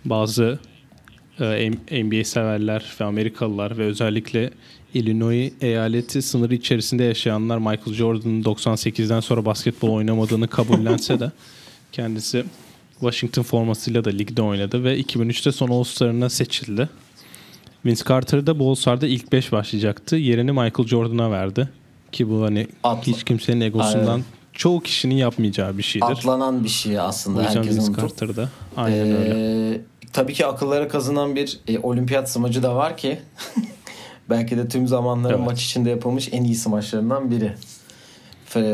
Bazı 0.05 0.59
e, 1.39 1.69
NBA 2.03 2.23
severler 2.23 2.95
ve 3.01 3.05
Amerikalılar 3.05 3.77
ve 3.77 3.83
özellikle 3.83 4.51
Illinois 4.93 5.53
eyaleti 5.61 6.21
sınırı 6.21 6.55
içerisinde 6.55 7.03
yaşayanlar 7.03 7.57
Michael 7.57 7.93
Jordan'ın 7.93 8.43
98'den 8.43 9.19
sonra 9.19 9.45
basketbol 9.45 9.89
oynamadığını 9.89 10.47
kabullense 10.47 11.19
de 11.19 11.31
kendisi 11.91 12.45
Washington 12.99 13.43
formasıyla 13.43 14.05
da 14.05 14.09
ligde 14.09 14.41
oynadı 14.41 14.83
ve 14.83 14.99
2003'te 14.99 15.51
son 15.51 15.67
All-Star'ına 15.67 16.29
seçildi. 16.29 16.89
Vince 17.85 18.03
Carter 18.09 18.47
da 18.47 18.59
bu 18.59 18.69
All-Star'da 18.69 19.07
ilk 19.07 19.31
5 19.31 19.51
başlayacaktı. 19.51 20.15
Yerini 20.15 20.51
Michael 20.51 20.87
Jordan'a 20.87 21.31
verdi. 21.31 21.69
Ki 22.11 22.29
bu 22.29 22.43
hani 22.43 22.67
Atla- 22.83 23.07
hiç 23.11 23.23
kimsenin 23.23 23.61
egosundan 23.61 24.07
Aynen. 24.11 24.23
çoğu 24.53 24.79
kişinin 24.81 25.15
yapmayacağı 25.15 25.77
bir 25.77 25.83
şeydir. 25.83 26.05
Atlanan 26.07 26.63
bir 26.63 26.69
şey 26.69 26.99
o 26.99 27.01
aslında. 27.01 27.43
yüzden 27.43 27.55
Herkesin 27.57 27.87
Vince 27.87 28.01
Carter'da. 28.01 28.49
Aynen 28.77 29.07
öyle. 29.17 29.33
Ee, 29.75 29.81
tabii 30.13 30.33
ki 30.33 30.45
akıllara 30.45 30.87
kazınan 30.87 31.35
bir 31.35 31.59
e, 31.67 31.79
olimpiyat 31.79 32.31
smacı 32.31 32.63
da 32.63 32.75
var 32.75 32.97
ki 32.97 33.19
belki 34.29 34.57
de 34.57 34.67
tüm 34.67 34.87
zamanların 34.87 35.37
Evet. 35.37 35.45
maç 35.47 35.63
içinde 35.65 35.89
yapılmış 35.89 36.29
en 36.31 36.43
iyi 36.43 36.55
smaçlarından 36.55 37.31
biri. 37.31 37.53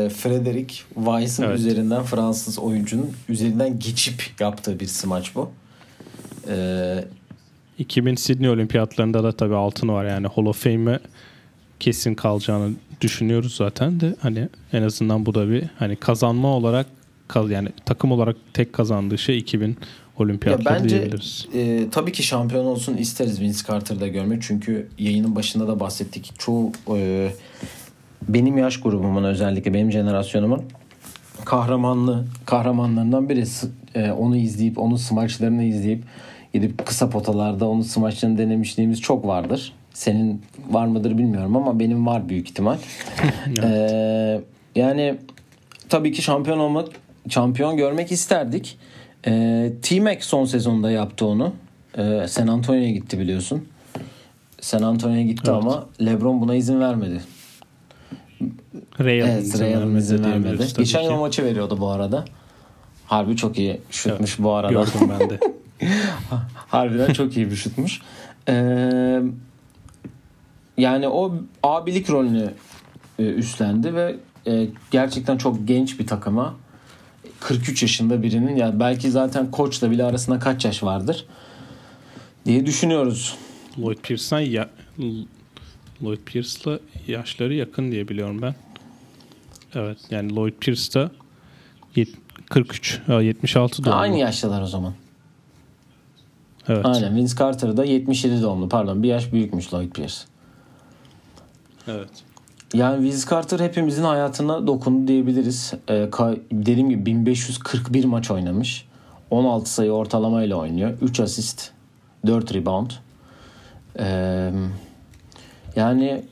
Frederick 0.08 0.74
Weiss'in 0.94 1.42
Evet. 1.42 1.58
üzerinden 1.58 2.02
Fransız 2.02 2.58
oyuncunun 2.58 3.10
üzerinden 3.28 3.78
geçip 3.78 4.22
yaptığı 4.40 4.80
bir 4.80 4.86
smaç 4.86 5.34
bu. 5.34 5.50
Ee, 6.48 7.04
2000 7.78 8.14
Sydney 8.14 8.50
Olimpiyatlarında 8.50 9.24
da 9.24 9.32
tabii 9.32 9.54
altını 9.54 9.92
var 9.92 10.04
yani 10.04 10.26
Hall 10.26 10.46
of 10.46 10.64
Fame'e 10.64 10.98
kesin 11.80 12.14
kalacağını 12.14 12.74
düşünüyoruz 13.00 13.56
zaten 13.56 14.00
de 14.00 14.16
hani 14.20 14.48
en 14.72 14.82
azından 14.82 15.26
bu 15.26 15.34
da 15.34 15.50
bir 15.50 15.64
hani 15.78 15.96
kazanma 15.96 16.48
olarak 16.48 16.86
yani 17.48 17.68
takım 17.86 18.12
olarak 18.12 18.36
tek 18.54 18.72
kazandığı 18.72 19.18
şey 19.18 19.38
2000 19.38 19.76
Olimpiyatları 20.18 20.74
Ya 20.74 20.80
bence 20.82 20.96
diyebiliriz. 20.98 21.46
e, 21.54 21.86
tabii 21.90 22.12
ki 22.12 22.22
şampiyon 22.22 22.64
olsun 22.64 22.96
isteriz 22.96 23.40
Vince 23.40 23.58
Carter'da 23.68 24.08
görmek. 24.08 24.42
Çünkü 24.42 24.88
yayının 24.98 25.36
başında 25.36 25.68
da 25.68 25.80
bahsettik. 25.80 26.32
Çoğu 26.38 26.72
e, 26.96 27.30
benim 28.28 28.58
yaş 28.58 28.80
grubumun 28.80 29.24
özellikle 29.24 29.74
benim 29.74 29.92
jenerasyonumun 29.92 30.62
kahramanlı 31.44 32.24
kahramanlarından 32.46 33.28
biri. 33.28 33.44
E, 33.94 34.10
onu 34.10 34.36
izleyip 34.36 34.78
onun 34.78 34.96
smaçlarını 34.96 35.64
izleyip 35.64 36.02
gidip 36.52 36.86
kısa 36.86 37.10
potalarda 37.10 37.68
onun 37.68 37.82
smaçlarını 37.82 38.38
denemişliğimiz 38.38 39.00
çok 39.00 39.26
vardır. 39.26 39.72
Senin 39.94 40.42
var 40.70 40.86
mıdır 40.86 41.18
bilmiyorum 41.18 41.56
ama 41.56 41.78
benim 41.78 42.06
var 42.06 42.28
büyük 42.28 42.50
ihtimal. 42.50 42.76
Ee, 43.62 44.40
yani 44.74 45.14
tabii 45.88 46.12
ki 46.12 46.22
şampiyon 46.22 46.58
olmak, 46.58 46.88
şampiyon 47.28 47.76
görmek 47.76 48.12
isterdik. 48.12 48.78
Ee, 49.26 49.72
T-Mac 49.82 50.20
son 50.20 50.44
sezonda 50.44 50.90
yaptı 50.90 51.26
onu. 51.26 51.52
Ee, 51.98 52.24
San 52.28 52.46
Antonio'ya 52.46 52.90
gitti 52.90 53.18
biliyorsun. 53.18 53.68
San 54.60 54.82
Antonio'ya 54.82 55.22
gitti 55.22 55.50
Evet. 55.50 55.62
ama 55.62 55.86
LeBron 56.00 56.40
buna 56.40 56.54
izin 56.54 56.80
vermedi. 56.80 57.20
Real'ın 59.00 59.30
Evet, 59.30 59.42
izin 59.44 59.64
Real'ın 59.64 59.80
vermedi 59.80 59.98
izin 60.04 60.24
vermedi. 60.24 61.04
yıl 61.04 61.14
maçı 61.14 61.44
veriyordu 61.44 61.76
bu 61.80 61.90
arada. 61.90 62.24
Harbi 63.06 63.36
çok 63.36 63.58
iyi 63.58 63.80
şutmuş 63.90 64.38
bu 64.38 64.52
arada. 64.52 64.72
Gördüm 64.72 65.10
ben 65.20 65.30
de. 65.30 65.40
Harbiden 66.54 67.12
çok 67.12 67.36
iyi 67.36 67.50
bir 67.50 67.56
şutmuş. 67.56 68.00
Ee, 68.48 69.22
yani 70.78 71.08
o 71.08 71.34
abilik 71.62 72.10
rolünü 72.10 72.50
e, 73.18 73.22
üstlendi 73.22 73.94
ve 73.94 74.16
e, 74.46 74.66
gerçekten 74.90 75.36
çok 75.38 75.68
genç 75.68 75.98
bir 76.00 76.06
takıma 76.06 76.54
43 77.40 77.82
yaşında 77.82 78.22
birinin 78.22 78.56
ya 78.56 78.80
belki 78.80 79.10
zaten 79.10 79.50
koçla 79.50 79.90
bile 79.90 80.04
arasında 80.04 80.38
kaç 80.38 80.64
yaş 80.64 80.82
vardır 80.82 81.26
diye 82.46 82.66
düşünüyoruz. 82.66 83.36
Lloyd 83.78 83.98
Pierce'dan 83.98 84.40
ya 84.40 84.70
Lloyd 86.02 86.18
Pierce'la 86.26 86.78
yaşları 87.06 87.54
yakın 87.54 87.92
diye 87.92 88.08
biliyorum 88.08 88.42
ben. 88.42 88.54
Evet 89.74 89.98
yani 90.10 90.36
Lloyd 90.36 90.54
Pierce 90.60 90.94
da 90.94 91.10
yet- 91.96 92.14
43 92.50 93.00
ha, 93.06 93.22
76 93.22 93.84
doğumlu. 93.84 93.98
Aynı 93.98 94.18
yaştalar 94.18 94.62
o 94.62 94.66
zaman. 94.66 94.92
Evet. 96.68 96.86
Aynen 96.86 97.16
Vince 97.16 97.36
Carter 97.38 97.76
da 97.76 97.84
77 97.84 98.42
doğumlu 98.42 98.68
pardon 98.68 99.02
bir 99.02 99.08
yaş 99.08 99.32
büyükmüş 99.32 99.74
Lloyd 99.74 99.90
Pierce. 99.90 100.14
Evet. 101.88 102.10
Yani 102.74 103.04
Vince 103.04 103.26
Carter 103.30 103.60
hepimizin 103.60 104.04
hayatına 104.04 104.66
dokundu 104.66 105.08
diyebiliriz. 105.08 105.72
Ee, 105.90 106.08
dediğim 106.52 106.90
gibi 106.90 107.06
1541 107.06 108.04
maç 108.04 108.30
oynamış. 108.30 108.86
16 109.30 109.70
sayı 109.72 109.90
ortalamayla 109.90 110.56
oynuyor. 110.56 110.98
3 111.02 111.20
asist, 111.20 111.70
4 112.26 112.54
rebound. 112.54 112.90
Ee, 113.98 114.50
yani 115.76 116.24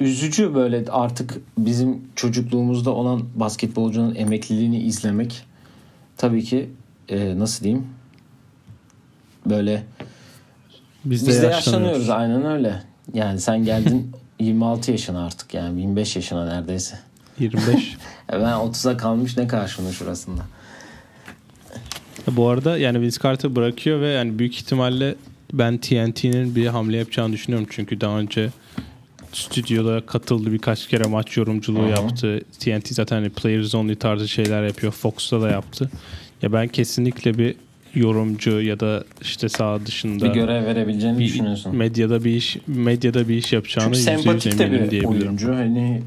üzücü 0.00 0.54
böyle 0.54 0.84
artık 0.90 1.34
bizim 1.58 2.00
çocukluğumuzda 2.16 2.90
olan 2.90 3.22
basketbolcunun 3.34 4.14
emekliliğini 4.14 4.78
izlemek. 4.82 5.44
Tabii 6.16 6.44
ki 6.44 6.70
e, 7.08 7.38
nasıl 7.38 7.64
diyeyim? 7.64 7.86
Böyle 9.46 9.82
Biz 11.04 11.26
de, 11.26 11.30
biz 11.30 11.42
de 11.42 11.46
yaşlanıyoruz. 11.46 11.98
yaşlanıyoruz 12.06 12.10
aynen 12.10 12.44
öyle. 12.58 12.82
Yani 13.14 13.40
sen 13.40 13.64
geldin 13.64 14.12
26 14.40 14.90
yaşına 14.90 15.26
artık 15.26 15.54
yani 15.54 15.80
25 15.80 16.16
yaşına 16.16 16.44
neredeyse. 16.46 16.98
25. 17.38 17.96
E 18.32 18.32
Ben 18.32 18.42
30'a 18.42 18.96
kalmış 18.96 19.36
ne 19.36 19.46
karşımda 19.46 19.92
şurasında. 19.92 20.42
Bu 22.30 22.48
arada 22.48 22.78
yani 22.78 23.00
Vince 23.00 23.16
Carter 23.22 23.56
bırakıyor 23.56 24.00
ve 24.00 24.08
yani 24.08 24.38
büyük 24.38 24.54
ihtimalle 24.56 25.14
ben 25.52 25.78
TNT'nin 25.78 26.54
bir 26.54 26.66
hamle 26.66 26.96
yapacağını 26.96 27.32
düşünüyorum. 27.32 27.68
Çünkü 27.70 28.00
daha 28.00 28.18
önce 28.18 28.48
stüdyoda 29.32 30.06
katıldı 30.06 30.52
birkaç 30.52 30.88
kere 30.88 31.08
maç 31.08 31.36
yorumculuğu 31.36 31.82
Hı 31.82 31.86
hı. 31.86 31.90
yaptı. 31.90 32.40
TNT 32.60 32.88
zaten 32.88 33.16
hani 33.16 33.30
players 33.30 33.74
only 33.74 33.94
tarzı 33.96 34.28
şeyler 34.28 34.64
yapıyor. 34.66 34.92
Fox'ta 34.92 35.40
da 35.40 35.50
yaptı. 35.50 35.90
Ya 36.42 36.52
ben 36.52 36.68
kesinlikle 36.68 37.38
bir 37.38 37.54
yorumcu 37.94 38.60
ya 38.60 38.80
da 38.80 39.04
işte 39.22 39.48
sağ 39.48 39.86
dışında 39.86 40.24
Bir 40.24 40.30
görev 40.30 40.64
verebileceğini 40.66 41.18
bir 41.18 41.24
düşünüyorsun. 41.24 41.76
medyada 41.76 42.24
bir 42.24 42.30
iş 42.30 42.56
medyada 42.66 43.28
bir 43.28 43.34
iş 43.36 43.52
yapacağını 43.52 43.94
Çünkü 43.94 43.98
sempatik 43.98 44.58
de 44.58 44.90
bir 44.90 45.04
oyuncu. 45.04 45.54
Hani 45.54 46.02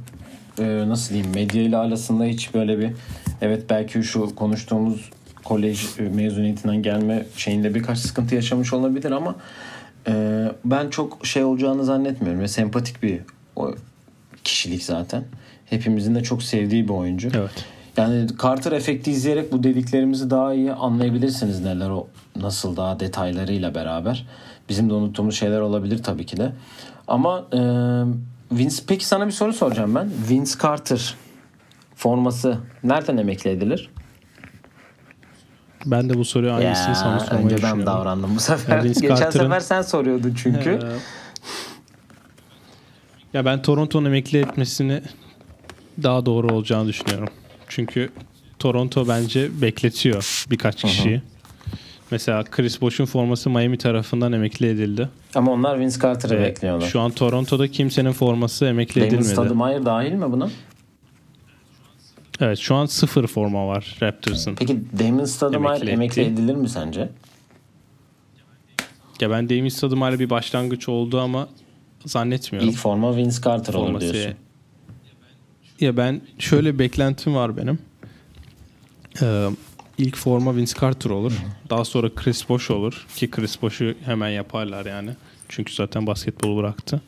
e, 0.59 0.63
nasıl 0.87 1.13
diyeyim 1.13 1.33
medya 1.35 1.61
ile 1.61 1.77
arasında 1.77 2.23
hiç 2.25 2.53
böyle 2.53 2.79
bir 2.79 2.89
evet 3.41 3.63
belki 3.69 4.03
şu 4.03 4.35
konuştuğumuz 4.35 5.09
kolej 5.43 5.85
mezuniyetinden 6.15 6.83
gelme 6.83 7.25
şeyinde 7.37 7.75
birkaç 7.75 7.97
sıkıntı 7.97 8.35
yaşamış 8.35 8.73
olabilir 8.73 9.11
ama 9.11 9.35
e, 10.07 10.45
ben 10.65 10.89
çok 10.89 11.25
şey 11.25 11.43
olacağını 11.43 11.85
zannetmiyorum 11.85 12.41
ve 12.41 12.47
sempatik 12.47 13.03
bir 13.03 13.21
o 13.55 13.71
kişilik 14.43 14.83
zaten. 14.83 15.23
Hepimizin 15.65 16.15
de 16.15 16.23
çok 16.23 16.43
sevdiği 16.43 16.87
bir 16.87 16.93
oyuncu. 16.93 17.29
Evet. 17.33 17.65
Yani 17.97 18.27
Carter 18.43 18.71
efekti 18.71 19.11
izleyerek 19.11 19.51
bu 19.51 19.63
dediklerimizi 19.63 20.29
daha 20.29 20.53
iyi 20.53 20.73
anlayabilirsiniz 20.73 21.59
neler 21.61 21.89
o 21.89 22.07
nasıl 22.35 22.77
daha 22.77 22.99
detaylarıyla 22.99 23.75
beraber. 23.75 24.27
Bizim 24.69 24.89
de 24.89 24.93
unuttuğumuz 24.93 25.35
şeyler 25.35 25.59
olabilir 25.59 26.03
tabii 26.03 26.25
ki 26.25 26.37
de. 26.37 26.51
Ama 27.07 27.45
e, 27.53 27.59
Vince 28.51 28.75
peki 28.87 29.05
sana 29.05 29.27
bir 29.27 29.31
soru 29.31 29.53
soracağım 29.53 29.95
ben. 29.95 30.09
Vince 30.29 30.51
Carter 30.63 31.15
forması 31.95 32.57
nereden 32.83 33.17
emekli 33.17 33.49
edilir? 33.49 33.89
Ben 35.85 36.09
de 36.09 36.17
bu 36.17 36.25
soruyu 36.25 36.51
aynısını 36.51 36.95
sana 36.95 37.19
sormayı 37.19 37.45
önce 37.45 37.55
ben 37.55 37.57
düşünüyorum. 37.57 37.85
davrandım 37.85 38.35
bu 38.35 38.39
sefer. 38.39 38.77
Ya 38.77 38.83
Vince 38.83 38.99
Geçen 39.01 39.15
Carter'ın- 39.15 39.43
sefer 39.43 39.59
sen 39.59 39.81
soruyordun 39.81 40.33
çünkü. 40.43 40.69
Ee, 40.69 40.87
ya 43.37 43.45
ben 43.45 43.61
Toronto'nun 43.61 44.05
emekli 44.05 44.39
etmesini 44.39 45.01
daha 46.03 46.25
doğru 46.25 46.47
olacağını 46.47 46.87
düşünüyorum. 46.87 47.29
Çünkü 47.67 48.09
Toronto 48.59 49.07
bence 49.07 49.61
bekletiyor 49.61 50.45
birkaç 50.51 50.81
kişiyi. 50.81 51.21
Mesela 52.11 52.43
Chris 52.43 52.81
Bosh'un 52.81 53.05
forması 53.05 53.49
Miami 53.49 53.77
tarafından 53.77 54.33
emekli 54.33 54.69
edildi. 54.69 55.09
Ama 55.35 55.51
onlar 55.51 55.79
Vince 55.79 55.99
Carter'ı 55.99 56.37
Ve 56.37 56.43
bekliyorlar. 56.43 56.87
Şu 56.87 56.99
an 56.99 57.11
Toronto'da 57.11 57.67
kimsenin 57.67 58.11
forması 58.11 58.65
emekli 58.65 59.01
Damon 59.01 59.07
edilmedi. 59.07 59.29
Stoudemire 59.29 59.85
dahil 59.85 60.11
mi 60.11 60.31
buna? 60.31 60.49
Evet 62.41 62.57
şu 62.57 62.75
an 62.75 62.85
sıfır 62.85 63.27
forma 63.27 63.67
var 63.67 63.97
Raptors'ın. 64.01 64.55
Peki 64.55 64.79
Damon 64.99 65.25
Stoudemire 65.25 65.69
Emekli 65.69 65.89
emekli, 65.89 66.21
edilir 66.21 66.55
mi 66.55 66.69
sence? 66.69 67.09
Ya 69.21 69.29
ben 69.29 69.49
Damien 69.49 69.69
Stoudemire 69.69 70.19
bir 70.19 70.29
başlangıç 70.29 70.89
oldu 70.89 71.19
ama 71.19 71.47
zannetmiyorum. 72.05 72.69
İlk 72.69 72.77
forma 72.77 73.15
Vince 73.15 73.37
Carter 73.45 73.73
olur 73.73 73.85
forması. 73.85 74.13
diyorsun. 74.13 74.33
Ya 75.79 75.97
ben 75.97 76.21
şöyle 76.39 76.79
beklentim 76.79 77.35
var 77.35 77.57
benim. 77.57 77.79
Ee, 79.21 79.49
ilk 79.97 80.17
forma 80.17 80.55
Vince 80.55 80.73
Carter 80.81 81.09
olur. 81.09 81.33
Daha 81.69 81.85
sonra 81.85 82.09
Chris 82.15 82.49
Bosh 82.49 82.71
olur. 82.71 83.05
Ki 83.15 83.31
Chris 83.31 83.61
Bosh'u 83.61 83.93
hemen 84.05 84.29
yaparlar 84.29 84.85
yani. 84.85 85.09
Çünkü 85.49 85.73
zaten 85.73 86.07
basketbolu 86.07 86.57
bıraktı. 86.57 87.01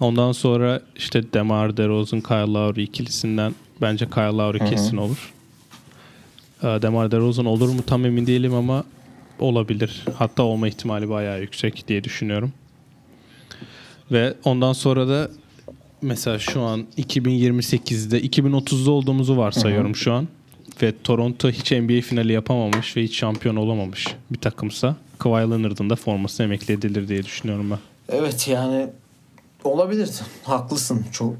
Ondan 0.00 0.32
sonra 0.32 0.80
işte 0.96 1.32
DeMar 1.32 1.76
DeRozan, 1.76 2.20
Kyle 2.20 2.52
Lowry 2.52 2.82
ikilisinden 2.82 3.54
bence 3.80 4.06
Kyle 4.06 4.22
Lowry 4.22 4.58
kesin 4.70 4.96
olur. 4.96 5.32
Ee, 6.62 6.66
DeMar 6.66 7.10
DeRozan 7.10 7.46
olur 7.46 7.68
mu 7.68 7.82
tam 7.86 8.06
emin 8.06 8.26
değilim 8.26 8.54
ama 8.54 8.84
olabilir. 9.38 10.04
Hatta 10.14 10.42
olma 10.42 10.68
ihtimali 10.68 11.08
bayağı 11.08 11.40
yüksek 11.40 11.88
diye 11.88 12.04
düşünüyorum. 12.04 12.52
Ve 14.12 14.34
ondan 14.44 14.72
sonra 14.72 15.08
da 15.08 15.30
mesela 16.02 16.38
şu 16.38 16.62
an 16.62 16.86
2028'de 16.98 18.20
2030'da 18.20 18.90
olduğumuzu 18.90 19.36
varsayıyorum 19.36 19.96
şu 19.96 20.12
an. 20.12 20.28
Ve 20.82 20.92
Toronto 21.04 21.50
hiç 21.50 21.72
NBA 21.72 22.00
finali 22.00 22.32
yapamamış 22.32 22.96
ve 22.96 23.02
hiç 23.02 23.16
şampiyon 23.16 23.56
olamamış 23.56 24.06
bir 24.30 24.38
takımsa 24.38 24.96
Kawhi 25.18 25.50
Leonard'ın 25.50 25.90
da 25.90 25.96
forması 25.96 26.42
emekli 26.42 26.74
edilir 26.74 27.08
diye 27.08 27.22
düşünüyorum 27.22 27.70
ben. 27.70 27.78
Evet 28.08 28.48
yani 28.48 28.86
olabilir. 29.64 30.10
Haklısın 30.42 31.06
çok 31.12 31.34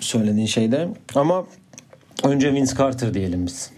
söylediğin 0.00 0.46
şeyde. 0.46 0.88
Ama 1.14 1.44
önce 2.24 2.52
Vince 2.52 2.72
Carter 2.78 3.14
diyelim 3.14 3.46
biz. 3.46 3.70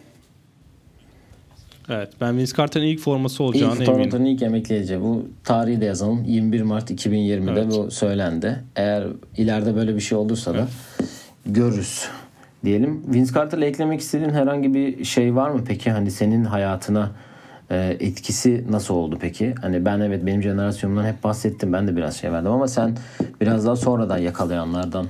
Evet 1.91 2.09
ben 2.21 2.39
Vince 2.39 2.53
Carter'ın 2.57 2.85
ilk 2.85 3.01
forması 3.01 3.43
olacağını 3.45 3.73
İlk 3.75 3.81
eminim. 3.81 3.95
Toronto'nun 3.95 4.25
ilk 4.25 4.43
emekli 4.43 4.75
edeceği. 4.75 5.01
Bu 5.01 5.29
tarihi 5.45 5.81
de 5.81 5.85
yazalım. 5.85 6.25
21 6.25 6.63
Mart 6.63 6.91
2020'de 6.91 7.61
Evet. 7.61 7.67
bu 7.71 7.91
söylendi. 7.91 8.65
Eğer 8.77 9.07
ileride 9.37 9.77
böyle 9.77 9.95
bir 9.95 10.01
şey 10.01 10.19
olursa 10.19 10.55
da 10.55 10.69
görürüz 11.47 12.05
diyelim. 12.65 13.03
Vince 13.15 13.33
Carter'la 13.35 13.65
eklemek 13.65 14.01
istediğin 14.01 14.31
herhangi 14.31 14.75
bir 14.75 15.05
şey 15.05 15.35
var 15.35 15.51
mı 15.51 15.65
peki? 15.67 15.91
Hani 15.91 16.11
senin 16.11 16.45
hayatına 16.45 17.11
e, 17.71 17.97
etkisi 18.01 18.65
nasıl 18.71 18.95
oldu 18.95 19.19
peki? 19.21 19.55
Hani 19.61 19.85
ben 19.85 20.01
evet 20.01 20.27
benim 20.27 20.43
jenerasyonumdan 20.43 21.05
hep 21.05 21.25
bahsettim. 21.25 21.73
Ben 21.73 21.89
de 21.89 21.97
biraz 21.97 22.17
şey 22.17 22.33
verdim 22.33 22.51
ama 22.53 22.69
sen 22.69 22.97
biraz 23.41 23.67
daha 23.67 23.77
sonradan 23.77 24.19
yakalayanlardan. 24.19 25.07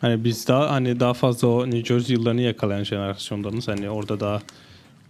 Hani 0.00 0.24
biz 0.24 0.48
daha 0.48 0.70
hani 0.70 1.00
daha 1.00 1.14
fazla 1.14 1.48
o 1.48 1.66
New 1.66 1.84
Jersey 1.84 2.16
yıllarını 2.16 2.40
yakalayan 2.40 2.84
jenerasyondanız. 2.84 3.68
Hani 3.68 3.90
orada 3.90 4.20
daha 4.20 4.42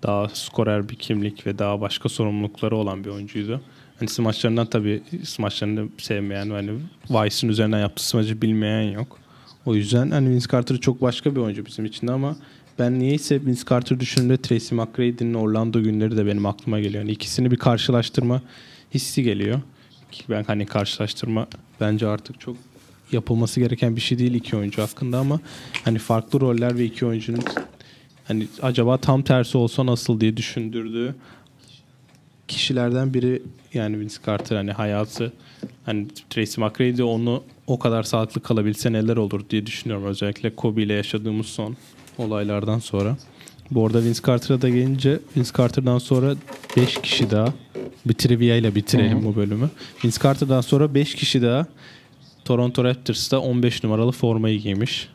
daha 0.03 0.29
skorer 0.29 0.89
bir 0.89 0.95
kimlik 0.95 1.47
ve 1.47 1.59
daha 1.59 1.81
başka 1.81 2.09
sorumlulukları 2.09 2.77
olan 2.77 3.05
bir 3.05 3.11
oyuncuydu. 3.11 3.61
Hani 3.99 4.09
smaçlarından 4.09 4.67
tabii 4.67 5.03
smaçlarını 5.25 5.89
sevmeyen 5.99 6.51
hani 6.51 6.71
Vice'ın 7.11 7.51
üzerinden 7.51 7.79
yaptığı 7.79 8.09
smacı 8.09 8.43
bilmeyen 8.43 8.93
yok. 8.93 9.19
O 9.67 9.75
yüzden 9.75 10.11
hani 10.11 10.31
Vince 10.31 10.47
Carter 10.53 10.77
çok 10.77 11.03
başka 11.03 11.35
bir 11.35 11.41
oyuncu 11.41 11.67
bizim 11.67 11.85
için 11.85 12.07
ama 12.07 12.37
ben 12.79 12.99
niyeyse 12.99 13.47
Vince 13.47 13.63
Carter 13.71 14.01
düşündüğümde 14.01 14.37
Tracy 14.37 14.75
McGrady'nin 14.75 15.35
Orlando 15.35 15.83
günleri 15.83 16.17
de 16.17 16.27
benim 16.27 16.47
aklıma 16.47 16.81
geliyor. 16.81 17.03
Yani 17.03 17.13
ikisini 17.13 17.51
bir 17.51 17.57
karşılaştırma 17.57 18.43
hissi 18.95 19.23
geliyor. 19.23 19.61
Ki 20.13 20.25
ben 20.31 20.45
hani 20.45 20.67
karşılaştırma 20.67 21.47
bence 21.81 22.07
artık 22.07 22.41
çok 22.41 22.57
yapılması 23.13 23.61
gereken 23.61 23.97
bir 23.97 24.01
şey 24.01 24.19
değil 24.19 24.35
iki 24.35 24.57
oyuncu 24.57 24.83
hakkında 24.83 25.19
ama 25.19 25.41
hani 25.85 25.99
farklı 25.99 26.41
roller 26.41 26.79
ve 26.79 26.85
iki 26.85 27.07
oyuncunun 27.07 27.45
hani 28.25 28.47
acaba 28.63 28.97
tam 28.97 29.23
tersi 29.23 29.59
olsa 29.59 29.87
nasıl 29.87 30.21
diye 30.21 30.37
düşündürdüğü 30.37 31.15
kişilerden 32.49 33.15
biri 33.15 33.43
yani 33.75 34.01
Vince 34.01 34.17
Carter 34.27 34.57
hani 34.57 34.73
hayatı 34.73 35.33
hani 35.87 36.07
Tracy 36.31 36.61
McGrady 36.61 37.03
onu 37.03 37.43
o 37.67 37.79
kadar 37.79 38.03
sağlıklı 38.03 38.41
kalabilse 38.41 38.93
neler 38.93 39.17
olur 39.17 39.41
diye 39.51 39.67
düşünüyorum 39.67 40.05
özellikle 40.05 40.55
Kobe 40.55 40.83
ile 40.83 40.93
yaşadığımız 40.93 41.47
son 41.47 41.77
olaylardan 42.19 42.79
sonra. 42.79 43.17
Bu 43.71 43.87
arada 43.87 44.05
Vince 44.05 44.21
Carter'a 44.27 44.63
da 44.63 44.69
gelince 44.69 45.21
Vince 45.37 45.51
Carter'dan 45.57 45.99
sonra 45.99 46.35
5 46.77 46.95
kişi 46.95 47.31
daha 47.31 47.55
bir 48.07 48.15
trivia 48.15 48.57
ile 48.57 48.75
bitirelim 48.75 49.25
bu 49.25 49.37
bölümü. 49.37 49.71
Vince 50.05 50.19
Carter'dan 50.23 50.61
sonra 50.61 50.95
5 50.95 51.15
kişi 51.15 51.43
daha 51.43 51.67
Toronto 52.49 52.85
Raptors'ta 52.85 53.39
15 53.41 53.85
numaralı 53.85 54.13
formayı 54.13 54.61
giymiş. 54.61 55.09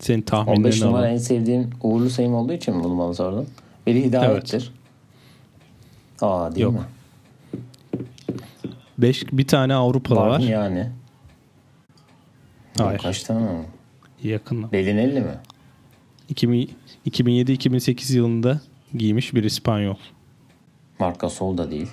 Senin 0.00 0.22
tahminlerini 0.22 0.58
15 0.66 0.82
numara 0.82 0.98
alalım. 1.02 1.12
en 1.14 1.18
sevdiğin 1.18 1.70
uğurlu 1.82 2.10
sayım 2.10 2.34
olduğu 2.34 2.52
için 2.52 2.76
mi 2.76 2.84
bunu 2.84 2.98
bana 2.98 3.14
sordun? 3.14 3.46
Biri 3.86 4.04
hidayettir. 4.04 4.72
Aa 6.20 6.54
değil 6.54 6.62
Yok. 6.64 6.74
mi? 6.74 6.80
Beş, 8.98 9.32
bir 9.32 9.46
tane 9.46 9.74
Avrupalı 9.74 10.18
Var 10.18 10.28
var. 10.28 10.38
mı 10.38 10.44
yani? 10.44 10.90
Hayır. 12.78 12.98
Kaç 12.98 13.22
tane? 13.22 13.46
Yakın. 14.22 14.72
Belinelli 14.72 15.20
mi? 15.20 15.34
2000 16.28 16.70
2007-2008 17.06 18.16
yılında 18.16 18.60
giymiş 18.94 19.34
bir 19.34 19.44
İspanyol. 19.44 19.96
Marka 20.98 21.30
Sol 21.30 21.58
da 21.58 21.70
değil. 21.70 21.88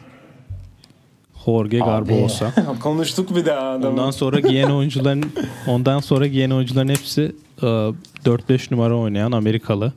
Jorge 1.45 1.77
Garbosa. 1.79 2.53
Konuştuk 2.79 3.35
bir 3.35 3.45
daha 3.45 3.69
adamı. 3.69 3.87
Ondan 3.93 4.11
sonra 4.11 4.39
giyen 4.39 4.69
oyuncuların 4.69 5.23
ondan 5.67 5.99
sonra 5.99 6.27
giyen 6.27 6.49
oyuncuların 6.49 6.89
hepsi 6.89 7.35
e, 7.61 7.65
4-5 7.65 8.73
numara 8.73 8.97
oynayan 8.97 9.31
Amerikalı 9.31 9.93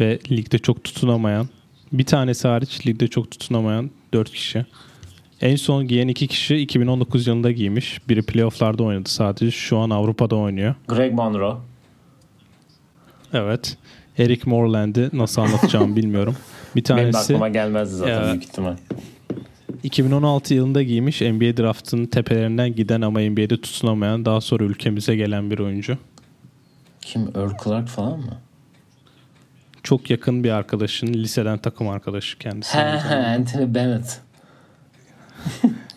ve 0.00 0.18
ligde 0.30 0.58
çok 0.58 0.84
tutunamayan 0.84 1.48
bir 1.92 2.04
tanesi 2.06 2.48
hariç 2.48 2.86
ligde 2.86 3.08
çok 3.08 3.30
tutunamayan 3.30 3.90
4 4.14 4.30
kişi. 4.30 4.66
En 5.40 5.56
son 5.56 5.88
giyen 5.88 6.08
iki 6.08 6.26
kişi 6.26 6.56
2019 6.56 7.26
yılında 7.26 7.50
giymiş. 7.50 8.00
Biri 8.08 8.22
playofflarda 8.22 8.82
oynadı 8.82 9.08
sadece. 9.08 9.50
Şu 9.50 9.78
an 9.78 9.90
Avrupa'da 9.90 10.36
oynuyor. 10.36 10.74
Greg 10.88 11.12
Monroe. 11.14 11.56
Evet. 13.32 13.76
Eric 14.18 14.50
Moreland'i 14.50 15.10
nasıl 15.12 15.42
anlatacağımı 15.42 15.96
bilmiyorum. 16.02 16.36
Bir 16.76 16.84
Benim 16.88 17.12
tanesi 17.12 17.18
aklıma 17.18 17.48
gelmezdi 17.48 17.94
zaten 17.96 18.22
Ya. 18.22 18.28
büyük 18.30 18.44
ihtimal. 18.44 18.76
2016 19.84 20.54
yılında 20.54 20.82
giymiş 20.82 21.20
NBA 21.20 21.56
draftının 21.56 22.06
tepelerinden 22.06 22.74
giden 22.74 23.00
ama 23.00 23.20
NBA'de 23.20 23.60
tutunamayan 23.60 24.24
daha 24.24 24.40
sonra 24.40 24.64
ülkemize 24.64 25.16
gelen 25.16 25.50
bir 25.50 25.58
oyuncu. 25.58 25.98
Kim? 27.00 27.22
Earl 27.22 27.52
Clark 27.64 27.88
falan 27.88 28.18
mı? 28.18 28.38
Çok 29.82 30.10
yakın 30.10 30.44
bir 30.44 30.50
arkadaşın, 30.50 31.06
liseden 31.06 31.58
takım 31.58 31.88
arkadaşı 31.88 32.38
kendisi. 32.38 32.78
He 32.78 32.98
he. 32.98 33.14
Anthony 33.14 33.74
Bennett. 33.74 34.20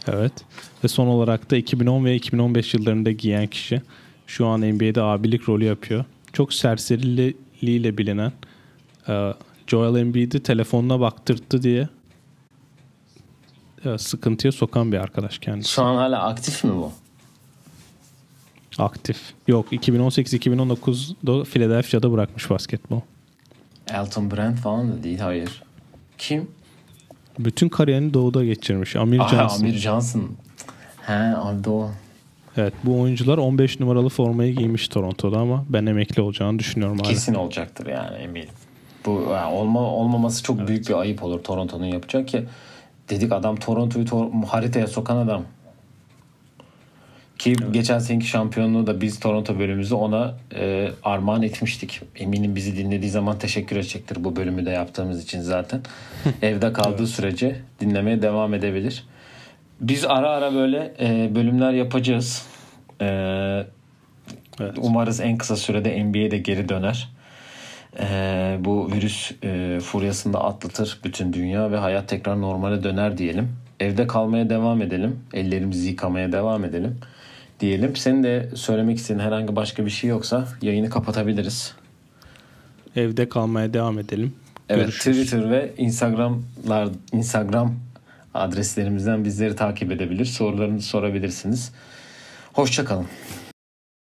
evet. 0.08 0.34
Ve 0.84 0.88
son 0.88 1.08
olarak 1.08 1.52
da 1.52 1.58
2010 1.58 2.06
ve 2.06 2.16
2015 2.16 2.74
yıllarında 2.74 3.12
giyen 3.12 3.48
kişi 3.48 3.82
şu 4.28 4.48
an 4.48 4.62
NBA'de 4.62 5.02
abilik 5.02 5.50
rolü 5.50 5.66
yapıyor. 5.66 6.06
Çok 6.34 6.54
serseriliğiyle 6.54 7.98
bilinen 7.98 8.32
e, 9.10 9.34
Joel 9.68 10.00
Embiid'i 10.00 10.44
telefonuna 10.44 11.00
baktırttı 11.00 11.64
diye 11.64 11.88
sıkıntıya 13.97 14.51
sokan 14.51 14.91
bir 14.91 14.97
arkadaş 14.97 15.39
kendisi. 15.39 15.69
Şu 15.71 15.84
an 15.84 15.95
hala 15.95 16.23
aktif 16.23 16.63
mi 16.63 16.71
bu? 16.75 16.91
Aktif. 18.78 19.17
Yok 19.47 19.73
2018-2019'da 19.73 21.43
Philadelphia'da 21.43 22.11
bırakmış 22.11 22.49
basketbol. 22.49 22.99
Elton 23.93 24.32
Brand 24.32 24.57
falan 24.57 24.91
da 24.91 25.03
değil. 25.03 25.19
Hayır. 25.19 25.63
Kim? 26.17 26.51
Bütün 27.39 27.69
kariyerini 27.69 28.13
doğuda 28.13 28.45
geçirmiş. 28.45 28.95
Amir 28.95 29.19
Aha, 29.19 29.28
Johnson. 29.30 29.59
Amir 29.59 29.78
Johnson. 29.78 30.32
He 31.01 31.13
abi 31.13 31.69
o. 31.69 31.91
Evet 32.57 32.73
bu 32.84 33.01
oyuncular 33.01 33.38
15 33.38 33.80
numaralı 33.80 34.09
formayı 34.09 34.55
giymiş 34.55 34.88
Toronto'da 34.88 35.38
ama 35.38 35.65
ben 35.69 35.86
emekli 35.86 36.21
olacağını 36.21 36.59
düşünüyorum 36.59 36.99
hala. 36.99 37.09
Kesin 37.09 37.34
olacaktır 37.34 37.88
yani 37.88 38.17
eminim. 38.17 38.49
Bu 39.05 39.28
yani 39.32 39.53
olma, 39.53 39.80
olmaması 39.80 40.43
çok 40.43 40.67
büyük 40.67 40.89
bir 40.89 40.93
ayıp 40.93 41.23
olur 41.23 41.43
Toronto'nun 41.43 41.86
yapacak 41.86 42.28
ki. 42.28 42.45
Dedik 43.10 43.32
adam 43.32 43.55
Toronto'yu 43.55 44.05
Tor- 44.05 44.45
haritaya 44.47 44.88
sokan 44.88 45.18
adam. 45.18 45.43
Ki 47.38 47.55
geçen 47.72 47.99
seneki 47.99 48.26
şampiyonluğu 48.28 48.88
da 48.88 49.01
biz 49.01 49.20
Toronto 49.20 49.60
bölümümüzü 49.60 49.95
ona 49.95 50.36
e, 50.55 50.89
armağan 51.03 51.43
etmiştik. 51.43 52.01
Eminim 52.16 52.55
bizi 52.55 52.78
dinlediği 52.78 53.12
zaman 53.12 53.39
teşekkür 53.39 53.76
edecektir 53.76 54.24
bu 54.24 54.36
bölümü 54.36 54.66
de 54.66 54.70
yaptığımız 54.70 55.24
için 55.24 55.41
zaten. 55.41 55.82
Evde 56.41 56.74
kaldığı 56.74 57.08
sürece 57.08 57.62
dinlemeye 57.80 58.22
devam 58.22 58.53
edebilir. 58.53 59.03
Biz 59.82 60.05
ara 60.05 60.30
ara 60.30 60.53
böyle 60.53 60.93
e, 60.99 61.36
bölümler 61.36 61.72
yapacağız. 61.74 62.45
E, 63.01 63.64
Evet. 64.62 64.74
Umarız 64.82 65.20
en 65.20 65.38
kısa 65.38 65.55
sürede 65.55 66.03
NBA'de 66.03 66.38
geri 66.38 66.70
döner. 66.70 67.10
Ee, 68.00 68.58
bu 68.60 68.91
virüs 68.91 69.32
e, 69.43 69.80
furyasını 69.80 70.34
da 70.34 70.43
atlatır 70.43 71.00
bütün 71.04 71.34
dünya 71.34 71.72
ve 71.72 71.78
hayat 71.78 72.10
tekrar 72.10 72.41
normale 72.41 72.84
döner 72.84 73.18
diyelim. 73.18 73.50
Evde 73.80 74.08
kalmaya 74.08 74.50
devam 74.50 74.82
edelim. 74.82 75.20
Ellerimizi 75.34 75.88
yıkamaya 75.89 76.32
devam 76.32 76.66
edelim 76.66 76.98
diyelim. 77.60 77.95
Senin 77.95 78.24
de 78.24 78.50
söylemek 78.56 78.98
istediğin 78.98 79.20
herhangi 79.20 79.56
başka 79.56 79.86
bir 79.86 79.91
şey 79.91 80.10
yoksa 80.10 80.48
yayını 80.62 80.89
kapatabiliriz. 80.89 81.76
Evde 82.95 83.30
kalmaya 83.30 83.74
devam 83.74 84.00
edelim. 84.00 84.34
Evet 84.70 84.82
Görüşürüz. 84.82 85.18
Twitter 85.18 85.52
ve 85.52 85.74
Instagram'lar 85.78 86.89
Instagram 87.12 87.76
adreslerimizden 88.34 89.26
bizleri 89.26 89.56
takip 89.56 89.91
edebilir. 89.91 90.26
Sorularınızı 90.26 90.88
sorabilirsiniz. 90.88 91.72
Hoşçakalın. 92.54 93.06